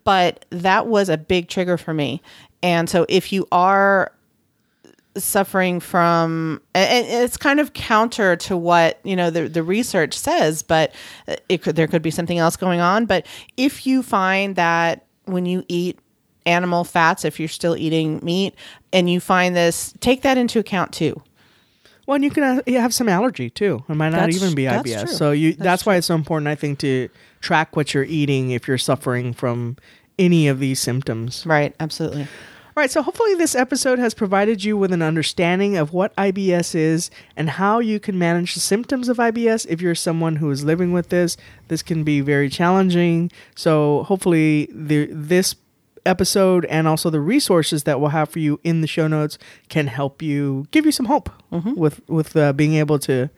But 0.03 0.45
that 0.49 0.87
was 0.87 1.09
a 1.09 1.17
big 1.17 1.47
trigger 1.47 1.77
for 1.77 1.93
me. 1.93 2.21
And 2.63 2.89
so, 2.89 3.05
if 3.07 3.31
you 3.31 3.47
are 3.51 4.11
suffering 5.17 5.79
from 5.79 6.61
and 6.73 7.07
it's 7.07 7.37
kind 7.37 7.59
of 7.59 7.73
counter 7.73 8.35
to 8.35 8.57
what 8.57 8.99
you 9.03 9.15
know 9.15 9.29
the, 9.29 9.47
the 9.47 9.63
research 9.63 10.13
says 10.13 10.61
but 10.61 10.93
it 11.47 11.61
could 11.61 11.75
there 11.75 11.87
could 11.87 12.01
be 12.01 12.11
something 12.11 12.37
else 12.37 12.57
going 12.57 12.81
on 12.81 13.05
but 13.05 13.25
if 13.55 13.87
you 13.87 14.03
find 14.03 14.57
that 14.57 15.05
when 15.23 15.45
you 15.45 15.63
eat 15.69 15.97
animal 16.45 16.83
fats 16.83 17.23
if 17.23 17.39
you're 17.39 17.47
still 17.47 17.77
eating 17.77 18.19
meat 18.23 18.53
and 18.91 19.09
you 19.09 19.21
find 19.21 19.55
this 19.55 19.93
take 20.01 20.21
that 20.21 20.37
into 20.37 20.59
account 20.59 20.91
too 20.91 21.21
Well, 22.05 22.15
and 22.15 22.23
you 22.23 22.29
can 22.31 22.61
you 22.65 22.79
have 22.79 22.93
some 22.93 23.09
allergy 23.09 23.49
too. 23.49 23.83
It 23.89 23.95
might 23.95 24.09
not 24.09 24.19
That's- 24.21 24.35
even 24.41 24.55
be 24.55 24.63
IBS. 24.63 25.09
So 25.09 25.31
you 25.31 25.51
that's, 25.53 25.63
That's 25.63 25.85
why 25.85 25.95
it's 25.95 26.07
so 26.07 26.15
important 26.15 26.47
I 26.47 26.55
think 26.55 26.79
to 26.79 27.09
track 27.41 27.75
what 27.75 27.93
you're 27.93 28.03
eating 28.03 28.51
if 28.51 28.67
you're 28.67 28.77
suffering 28.77 29.33
from 29.33 29.77
any 30.17 30.47
of 30.47 30.59
these 30.59 30.79
symptoms. 30.79 31.45
right 31.45 31.75
absolutely 31.79 32.21
All 32.77 32.81
right, 32.81 32.91
so 32.91 33.01
hopefully 33.01 33.35
this 33.35 33.55
episode 33.55 33.99
has 33.99 34.13
provided 34.13 34.63
you 34.65 34.75
with 34.77 34.91
an 34.91 35.01
understanding 35.01 35.77
of 35.77 35.93
what 35.93 36.13
IBS 36.17 36.75
is 36.75 37.09
and 37.37 37.49
how 37.51 37.79
you 37.79 38.01
can 38.01 38.19
manage 38.19 38.53
the 38.53 38.59
symptoms 38.59 39.07
of 39.07 39.15
IBS 39.17 39.65
if 39.69 39.81
you're 39.81 39.95
someone 39.95 40.35
who 40.37 40.51
is 40.51 40.65
living 40.65 40.91
with 40.91 41.07
this. 41.07 41.37
This 41.69 41.81
can 41.81 42.03
be 42.03 42.19
very 42.19 42.49
challenging. 42.49 43.31
So 43.55 44.03
hopefully 44.03 44.67
the 44.73 45.07
this 45.09 45.55
episode 46.05 46.65
and 46.65 46.87
also 46.87 47.09
the 47.09 47.19
resources 47.19 47.83
that 47.83 47.99
we'll 47.99 48.09
have 48.09 48.29
for 48.29 48.39
you 48.39 48.59
in 48.63 48.81
the 48.81 48.87
show 48.87 49.07
notes 49.07 49.37
can 49.69 49.87
help 49.87 50.21
you 50.21 50.65
give 50.71 50.85
you 50.85 50.91
some 50.91 51.05
hope 51.07 51.29
with 51.75 52.01
with 52.09 52.35
uh, 52.35 52.53
being 52.53 52.75
able 52.75 52.99
to 52.99 53.29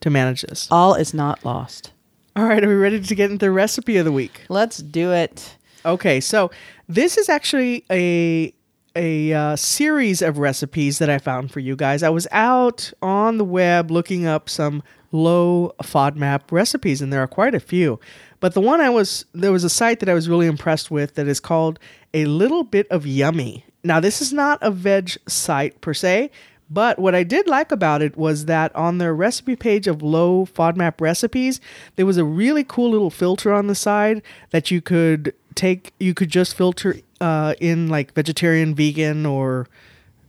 to 0.00 0.10
manage 0.10 0.42
this. 0.42 0.68
all 0.70 0.94
is 0.94 1.14
not 1.14 1.44
lost 1.44 1.92
All 2.36 2.44
right, 2.44 2.62
are 2.64 2.68
we 2.68 2.74
ready 2.74 3.00
to 3.00 3.14
get 3.14 3.30
into 3.30 3.46
the 3.46 3.50
recipe 3.50 3.96
of 3.96 4.04
the 4.04 4.12
week? 4.12 4.42
let's 4.48 4.78
do 4.78 5.12
it 5.12 5.56
Okay, 5.84 6.20
so 6.20 6.50
this 6.88 7.18
is 7.18 7.28
actually 7.28 7.84
a 7.90 8.54
a 8.94 9.32
uh, 9.32 9.56
series 9.56 10.20
of 10.22 10.38
recipes 10.38 10.98
that 10.98 11.08
I 11.10 11.16
found 11.18 11.50
for 11.50 11.60
you 11.60 11.74
guys. 11.74 12.02
I 12.02 12.10
was 12.10 12.28
out 12.30 12.92
on 13.00 13.38
the 13.38 13.44
web 13.44 13.90
looking 13.90 14.26
up 14.26 14.48
some 14.50 14.82
low 15.12 15.72
FODMAP 15.82 16.52
recipes, 16.52 17.00
and 17.00 17.10
there 17.12 17.20
are 17.22 17.26
quite 17.26 17.54
a 17.54 17.60
few. 17.60 17.98
But 18.38 18.52
the 18.54 18.60
one 18.60 18.80
I 18.82 18.90
was 18.90 19.24
there 19.32 19.50
was 19.50 19.64
a 19.64 19.70
site 19.70 20.00
that 20.00 20.08
I 20.10 20.14
was 20.14 20.28
really 20.28 20.46
impressed 20.46 20.90
with 20.90 21.14
that 21.14 21.26
is 21.26 21.40
called 21.40 21.78
a 22.14 22.24
little 22.26 22.64
bit 22.64 22.86
of 22.90 23.06
yummy. 23.06 23.64
Now 23.84 24.00
this 24.00 24.20
is 24.22 24.32
not 24.32 24.58
a 24.62 24.70
veg 24.70 25.12
site 25.26 25.80
per 25.80 25.92
se, 25.94 26.30
but 26.70 26.98
what 26.98 27.14
I 27.14 27.22
did 27.22 27.46
like 27.46 27.70
about 27.72 28.00
it 28.00 28.16
was 28.16 28.46
that 28.46 28.74
on 28.74 28.98
their 28.98 29.14
recipe 29.14 29.56
page 29.56 29.86
of 29.86 30.02
low 30.02 30.46
FODMAP 30.46 31.00
recipes, 31.00 31.60
there 31.96 32.06
was 32.06 32.16
a 32.16 32.24
really 32.24 32.64
cool 32.64 32.90
little 32.90 33.10
filter 33.10 33.52
on 33.52 33.66
the 33.66 33.74
side 33.74 34.22
that 34.50 34.70
you 34.70 34.80
could 34.80 35.34
take. 35.54 35.92
You 36.00 36.14
could 36.14 36.30
just 36.30 36.56
filter 36.56 36.96
uh, 37.20 37.54
in 37.60 37.88
like 37.88 38.14
vegetarian, 38.14 38.74
vegan, 38.74 39.26
or 39.26 39.68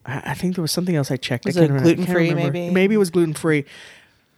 I 0.06 0.34
think 0.34 0.56
there 0.56 0.62
was 0.62 0.72
something 0.74 0.96
else 0.98 1.12
I 1.12 1.16
checked. 1.18 1.46
Was 1.46 1.56
I 1.58 1.62
it 1.62 1.68
can't 1.68 1.80
remember- 1.82 1.90
I 1.90 1.94
can't 1.94 2.06
gluten-free, 2.08 2.34
maybe? 2.34 2.70
Maybe 2.74 2.96
it 2.96 2.98
was 3.00 3.10
gluten 3.10 3.34
free. 3.34 3.64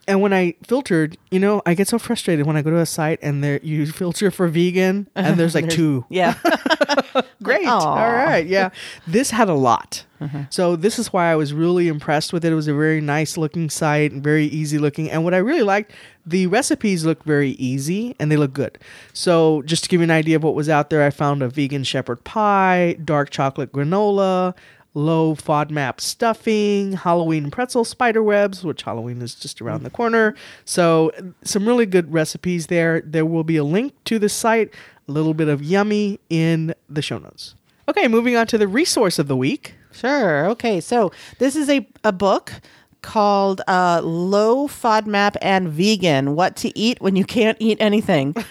And 0.08 0.22
when 0.22 0.34
I 0.34 0.56
filtered, 0.64 1.18
you 1.32 1.40
know, 1.40 1.62
I 1.66 1.74
get 1.74 1.88
so 1.88 1.98
frustrated 1.98 2.46
when 2.46 2.56
I 2.56 2.62
go 2.62 2.70
to 2.70 2.80
a 2.80 2.86
site 2.86 3.20
and 3.22 3.44
there 3.44 3.60
you 3.64 3.88
filter 3.88 4.30
for 4.30 4.48
vegan 4.48 5.10
and 5.16 5.28
uh-huh. 5.28 5.36
there's 5.36 5.56
like 5.56 5.70
two. 5.70 6.06
yeah 6.10 6.36
Great. 7.44 7.68
Aw. 7.68 7.80
All 7.80 8.12
right. 8.12 8.46
Yeah. 8.46 8.70
This 9.08 9.32
had 9.32 9.50
a 9.50 9.54
lot. 9.54 10.06
Uh-huh. 10.20 10.44
So 10.50 10.76
this 10.76 10.98
is 10.98 11.12
why 11.12 11.32
I 11.32 11.36
was 11.36 11.54
really 11.54 11.88
impressed 11.88 12.34
with 12.34 12.46
it. 12.46 12.52
It 12.52 12.56
was 12.56 12.68
a 12.68 12.74
very 12.74 13.02
nice 13.02 13.38
looking 13.38 13.70
site 13.70 14.12
and 14.12 14.24
very 14.24 14.46
easy 14.46 14.78
looking. 14.78 15.12
And 15.12 15.24
what 15.24 15.34
I 15.34 15.38
really 15.38 15.64
liked, 15.64 15.92
the 16.26 16.48
recipes 16.48 17.06
look 17.06 17.24
very 17.24 17.52
easy 17.52 18.16
and 18.20 18.32
they 18.32 18.38
look 18.38 18.54
good. 18.54 18.80
So 19.14 19.62
just 19.64 19.84
to 19.84 19.90
give 19.90 20.00
you 20.00 20.06
an 20.06 20.12
idea 20.12 20.38
of 20.38 20.44
what 20.44 20.56
was 20.56 20.70
out 20.70 20.90
there, 20.90 21.04
I 21.04 21.10
found 21.10 21.44
a 21.44 21.50
vegan 21.50 21.84
shepherd 21.84 22.24
pie, 22.24 22.98
dark 23.04 23.30
chocolate 23.30 23.72
granola, 23.72 24.56
low 24.96 25.36
FODMAP 25.36 26.00
stuffing, 26.00 26.94
Halloween 26.94 27.52
pretzel 27.52 27.86
spider 27.86 28.24
webs, 28.24 28.64
which 28.64 28.82
Halloween 28.82 29.22
is 29.22 29.36
just 29.36 29.62
around 29.62 29.84
the 29.84 29.90
corner. 29.92 30.34
So 30.64 31.12
some 31.44 31.68
really 31.68 31.86
good 31.86 32.12
recipes 32.12 32.68
there. 32.68 33.02
There 33.02 33.26
will 33.26 33.44
be 33.44 33.58
a 33.58 33.64
link 33.64 33.94
to 34.06 34.18
the 34.18 34.30
site, 34.30 34.74
a 35.08 35.12
little 35.12 35.36
bit 35.36 35.50
of 35.50 35.62
yummy 35.62 36.20
in 36.30 36.74
the 36.90 37.04
show 37.04 37.20
notes. 37.20 37.54
Okay, 37.88 38.08
moving 38.08 38.36
on 38.36 38.48
to 38.48 38.58
the 38.58 38.68
resource 38.68 39.20
of 39.20 39.28
the 39.28 39.36
week. 39.36 39.76
Sure. 39.92 40.48
Okay. 40.48 40.82
So 40.82 41.12
this 41.40 41.56
is 41.56 41.70
a, 41.70 41.88
a 42.04 42.12
book 42.12 42.52
called 43.06 43.62
uh, 43.68 44.02
Low 44.04 44.68
FODMAP 44.68 45.38
and 45.40 45.70
Vegan 45.70 46.36
What 46.36 46.56
to 46.58 46.78
Eat 46.78 47.00
When 47.00 47.16
You 47.16 47.24
Can't 47.24 47.56
Eat 47.62 47.78
Anything. 47.80 48.36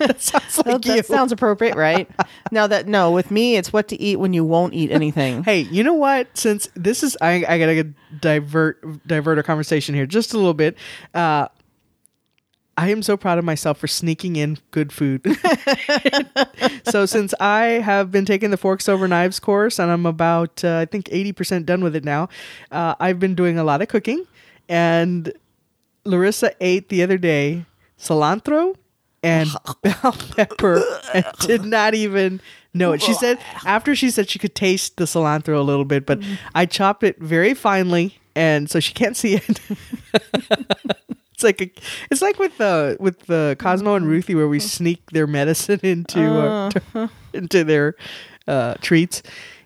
That 0.00 0.18
sounds 0.18 0.56
like 0.56 0.80
that 0.80 0.96
you. 0.96 1.02
sounds 1.02 1.30
appropriate, 1.30 1.76
right? 1.76 2.08
now 2.52 2.66
that 2.66 2.88
no, 2.88 3.10
with 3.12 3.30
me 3.30 3.56
it's 3.56 3.70
what 3.70 3.86
to 3.88 4.00
eat 4.00 4.16
when 4.16 4.32
you 4.32 4.46
won't 4.46 4.72
eat 4.72 4.90
anything. 4.90 5.44
Hey, 5.44 5.60
you 5.60 5.84
know 5.84 5.92
what? 5.92 6.26
Since 6.32 6.70
this 6.74 7.02
is, 7.02 7.18
I, 7.20 7.44
I 7.46 7.58
gotta 7.58 7.84
divert 8.18 9.06
divert 9.06 9.36
our 9.36 9.42
conversation 9.42 9.94
here 9.94 10.06
just 10.06 10.32
a 10.32 10.38
little 10.38 10.54
bit. 10.54 10.78
Uh, 11.12 11.48
I 12.80 12.88
am 12.88 13.02
so 13.02 13.18
proud 13.18 13.38
of 13.38 13.44
myself 13.44 13.76
for 13.76 13.86
sneaking 13.86 14.36
in 14.36 14.56
good 14.70 14.90
food. 14.90 15.20
so 16.84 17.04
since 17.04 17.34
I 17.38 17.64
have 17.84 18.10
been 18.10 18.24
taking 18.24 18.50
the 18.50 18.56
forks 18.56 18.88
over 18.88 19.06
knives 19.06 19.38
course 19.38 19.78
and 19.78 19.90
I'm 19.90 20.06
about 20.06 20.64
uh, 20.64 20.78
I 20.78 20.86
think 20.86 21.10
eighty 21.12 21.32
percent 21.32 21.66
done 21.66 21.84
with 21.84 21.94
it 21.94 22.04
now, 22.04 22.30
uh, 22.70 22.94
I've 22.98 23.20
been 23.20 23.34
doing 23.34 23.58
a 23.58 23.64
lot 23.64 23.82
of 23.82 23.88
cooking, 23.88 24.26
and 24.66 25.30
Larissa 26.06 26.54
ate 26.58 26.88
the 26.88 27.02
other 27.02 27.18
day 27.18 27.66
cilantro 27.98 28.74
and 29.22 29.50
bell 29.82 30.16
pepper 30.34 30.82
and 31.12 31.26
did 31.40 31.66
not 31.66 31.92
even 31.92 32.40
know 32.72 32.92
it. 32.92 33.02
She 33.02 33.12
said 33.12 33.38
after 33.66 33.94
she 33.94 34.10
said 34.10 34.30
she 34.30 34.38
could 34.38 34.54
taste 34.54 34.96
the 34.96 35.04
cilantro 35.04 35.58
a 35.58 35.60
little 35.60 35.84
bit, 35.84 36.06
but 36.06 36.18
I 36.54 36.64
chopped 36.64 37.02
it 37.02 37.18
very 37.18 37.52
finely 37.52 38.16
and 38.34 38.70
so 38.70 38.80
she 38.80 38.94
can't 38.94 39.18
see 39.18 39.34
it. 39.34 39.60
it's 41.40 41.44
like 41.44 41.60
a, 41.62 41.70
it's 42.10 42.22
like 42.22 42.38
with 42.38 42.56
the 42.58 42.96
with 43.00 43.20
the 43.26 43.56
Cosmo 43.58 43.94
and 43.94 44.06
Ruthie 44.06 44.34
where 44.34 44.48
we 44.48 44.60
sneak 44.60 45.10
their 45.10 45.26
medicine 45.26 45.80
into 45.84 46.20
uh, 46.22 47.08
into 47.32 47.64
their 47.64 47.94
uh, 48.46 48.74
treats. 48.80 49.22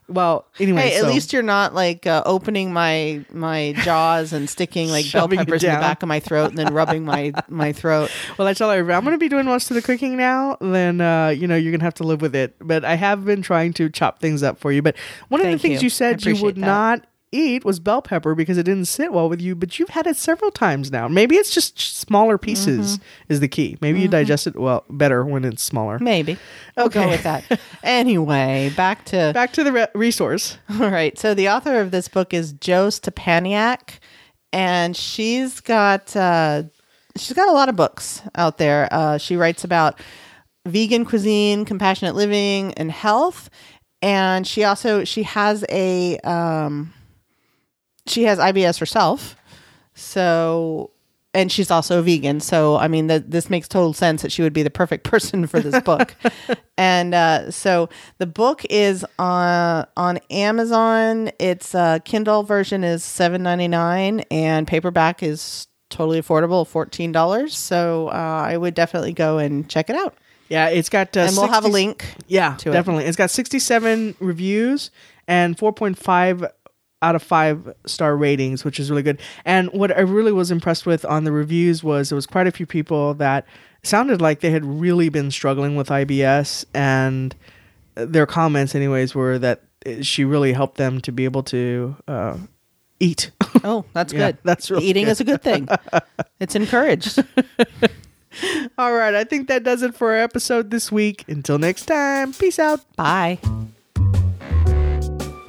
Well, 0.06 0.44
anyway, 0.60 0.82
Hey, 0.82 0.96
at 0.96 1.00
so- 1.00 1.08
least 1.08 1.32
you're 1.32 1.42
not 1.42 1.74
like 1.74 2.06
uh, 2.06 2.22
opening 2.26 2.72
my 2.72 3.24
my 3.32 3.74
jaws 3.78 4.32
and 4.34 4.48
sticking 4.50 4.90
like 4.90 5.10
bell 5.10 5.28
peppers 5.28 5.64
in 5.64 5.72
the 5.72 5.80
back 5.80 6.02
of 6.02 6.08
my 6.08 6.20
throat 6.20 6.50
and 6.50 6.58
then 6.58 6.74
rubbing 6.74 7.04
my 7.04 7.32
my 7.48 7.72
throat. 7.72 8.10
Well, 8.38 8.46
I 8.46 8.52
tell 8.52 8.70
her 8.70 8.78
I'm 8.78 9.02
going 9.04 9.14
to 9.14 9.18
be 9.18 9.28
doing 9.28 9.46
most 9.46 9.70
of 9.70 9.74
the 9.76 9.82
cooking 9.82 10.16
now, 10.16 10.58
then 10.60 11.00
uh, 11.00 11.28
you 11.28 11.46
know 11.48 11.56
you're 11.56 11.72
going 11.72 11.80
to 11.80 11.84
have 11.87 11.94
to 11.94 12.04
live 12.04 12.20
with 12.20 12.37
it. 12.37 12.54
But 12.60 12.84
I 12.84 12.94
have 12.96 13.24
been 13.24 13.42
trying 13.42 13.72
to 13.74 13.88
chop 13.88 14.20
things 14.20 14.42
up 14.42 14.58
for 14.58 14.70
you. 14.72 14.82
But 14.82 14.96
one 15.28 15.40
of 15.40 15.46
the 15.46 15.58
things 15.58 15.82
you. 15.82 15.87
you, 15.87 15.90
said 15.90 16.24
you 16.24 16.40
would 16.42 16.56
that. 16.56 16.60
not 16.60 17.06
eat 17.35 17.64
was 17.64 17.81
bell 17.81 18.01
pepper 18.01 18.35
because 18.35 18.57
it 18.59 18.62
didn't 18.62 18.85
sit 18.87 19.12
well 19.12 19.29
with 19.29 19.40
you. 19.40 19.55
But 19.55 19.79
you've 19.79 19.88
had 19.90 20.07
it 20.07 20.16
several 20.16 20.51
times 20.51 20.90
now. 20.92 21.09
Maybe 21.09 21.37
it's 21.37 21.53
just 21.53 21.79
smaller 21.79 22.38
pieces 22.38 22.99
Mm-hmm. 22.99 23.33
is 23.33 23.40
the 23.40 23.49
key. 23.49 23.77
Maybe 23.81 24.01
you 24.01 24.09
digest 24.09 24.47
it 24.47 24.57
well 24.59 24.85
better 24.88 25.25
when 25.25 25.44
it's 25.44 25.62
smaller. 25.62 25.99
Maybe. 25.99 26.38
We'll 26.77 26.88
go 26.88 27.01
Okay. 27.03 27.11
with 27.11 27.23
that. 27.25 27.61
Anyway, 27.83 28.73
back 28.77 29.05
to 29.07 29.33
Back 29.35 29.53
to 29.55 29.64
the 29.64 29.73
re- 29.73 29.87
resource. 29.94 30.59
All 30.81 30.90
right. 30.90 31.18
So 31.18 31.35
the 31.35 31.49
author 31.49 31.81
of 31.81 31.90
this 31.90 32.09
book 32.09 32.33
is 32.35 32.53
Jo 32.55 32.88
Stepaniak, 32.88 33.99
and 34.53 34.97
she's 34.97 35.61
got 35.61 36.14
uh, 36.16 36.62
she's 37.16 37.35
got 37.37 37.49
a 37.49 37.53
lot 37.53 37.68
of 37.68 37.77
books 37.77 38.23
out 38.35 38.59
there. 38.59 38.88
Uh, 38.90 39.18
she 39.18 39.37
writes 39.37 39.64
about 39.64 40.01
vegan 40.66 41.05
cuisine, 41.05 41.64
compassionate 41.64 42.14
living, 42.14 42.73
and 42.75 42.90
health. 42.90 43.51
And 44.03 44.47
she 44.47 44.64
also 44.64 45.05
she 45.05 45.23
has 45.23 45.64
a 45.70 46.18
um, 46.20 46.92
she 48.07 48.25
has 48.25 48.38
IBS 48.38 48.79
herself. 48.79 49.37
So, 49.95 50.90
and 51.33 51.51
she's 51.51 51.71
also 51.71 52.03
vegan. 52.03 52.40
So, 52.40 52.77
I 52.77 52.88
mean, 52.88 53.07
that 53.09 53.31
this 53.31 53.51
makes 53.51 53.69
total 53.69 53.93
sense 53.93 54.23
that 54.23 54.33
she 54.33 54.43
would 54.43 54.53
be 54.53 54.62
the 54.62 54.71
perfect 54.71 55.05
person 55.11 55.47
for 55.47 55.61
this 55.61 55.81
book. 55.83 56.14
and 56.79 57.14
uh, 57.14 57.51
so, 57.51 57.88
the 58.19 58.27
book 58.27 58.64
is 58.71 59.05
on 59.19 59.87
on 59.97 60.19
Amazon. 60.31 61.31
Its 61.38 61.75
uh, 61.75 61.99
Kindle 62.05 62.43
version 62.43 62.85
is 62.85 63.05
seven 63.05 63.43
ninety 63.43 63.69
nine, 63.69 64.21
and 64.31 64.67
paperback 64.67 65.23
is 65.23 65.69
totally 65.90 66.21
affordable, 66.21 66.67
fourteen 66.67 67.12
dollars. 67.12 67.57
So, 67.57 68.09
uh, 68.09 68.45
I 68.47 68.57
would 68.57 68.75
definitely 68.75 69.12
go 69.12 69.38
and 69.38 69.69
check 69.69 69.90
it 69.90 69.97
out. 69.97 70.14
Yeah, 70.49 70.69
it's 70.69 70.88
got. 70.88 71.17
Uh, 71.17 71.21
and 71.21 71.37
we'll 71.37 71.49
have 71.49 71.64
a 71.64 71.69
link. 71.69 72.05
Yeah, 72.27 72.57
to 72.57 72.71
it. 72.71 72.73
definitely. 72.73 73.05
It. 73.05 73.07
has 73.07 73.17
got 73.17 73.31
67 73.31 74.17
reviews 74.21 74.90
and 75.27 75.57
4.5 75.57 76.51
out 77.05 77.14
of 77.14 77.23
5 77.23 77.73
star 77.87 78.17
ratings, 78.17 78.64
which 78.64 78.81
is 78.81 78.90
really 78.90 79.03
good. 79.03 79.21
And 79.45 79.69
what 79.73 79.97
I 79.97 80.01
really 80.01 80.33
was 80.33 80.51
impressed 80.51 80.87
with 80.87 81.05
on 81.05 81.25
the 81.25 81.33
reviews 81.33 81.85
was 81.85 82.09
there 82.09 82.17
was 82.17 82.27
quite 82.27 82.47
a 82.47 82.51
few 82.53 82.67
people 82.67 83.14
that 83.14 83.47
sounded 83.83 84.21
like 84.21 84.40
they 84.40 84.51
had 84.51 84.64
really 84.64 85.09
been 85.11 85.31
struggling 85.31 85.77
with 85.77 85.88
IBS 85.88 86.64
and 86.75 87.35
their 87.95 88.27
comments 88.27 88.75
anyways 88.75 89.14
were 89.14 89.38
that 89.38 89.62
she 90.01 90.25
really 90.25 90.53
helped 90.55 90.79
them 90.79 91.01
to 91.03 91.12
be 91.12 91.25
able 91.25 91.43
to 91.45 91.95
uh, 92.09 92.37
eat. 93.01 93.31
Oh, 93.62 93.85
that's 93.95 94.12
Yeah, 94.12 94.33
good. 94.33 94.38
that's 94.45 94.71
really 94.71 94.85
eating 94.85 95.05
good. 95.05 95.12
is 95.12 95.21
a 95.21 95.25
good 95.25 95.40
thing. 95.43 95.69
it's 96.40 96.55
encouraged. 96.57 97.19
All 98.77 98.93
right, 98.93 99.14
I 99.14 99.23
think 99.25 99.47
that 99.49 99.62
does 99.62 99.83
it 99.83 99.95
for 99.95 100.11
our 100.11 100.19
episode 100.19 100.71
this 100.71 100.90
week. 100.90 101.25
Until 101.29 101.59
next 101.59 101.87
time, 101.87 102.33
peace 102.33 102.59
out. 102.59 102.81
Bye. 102.97 103.38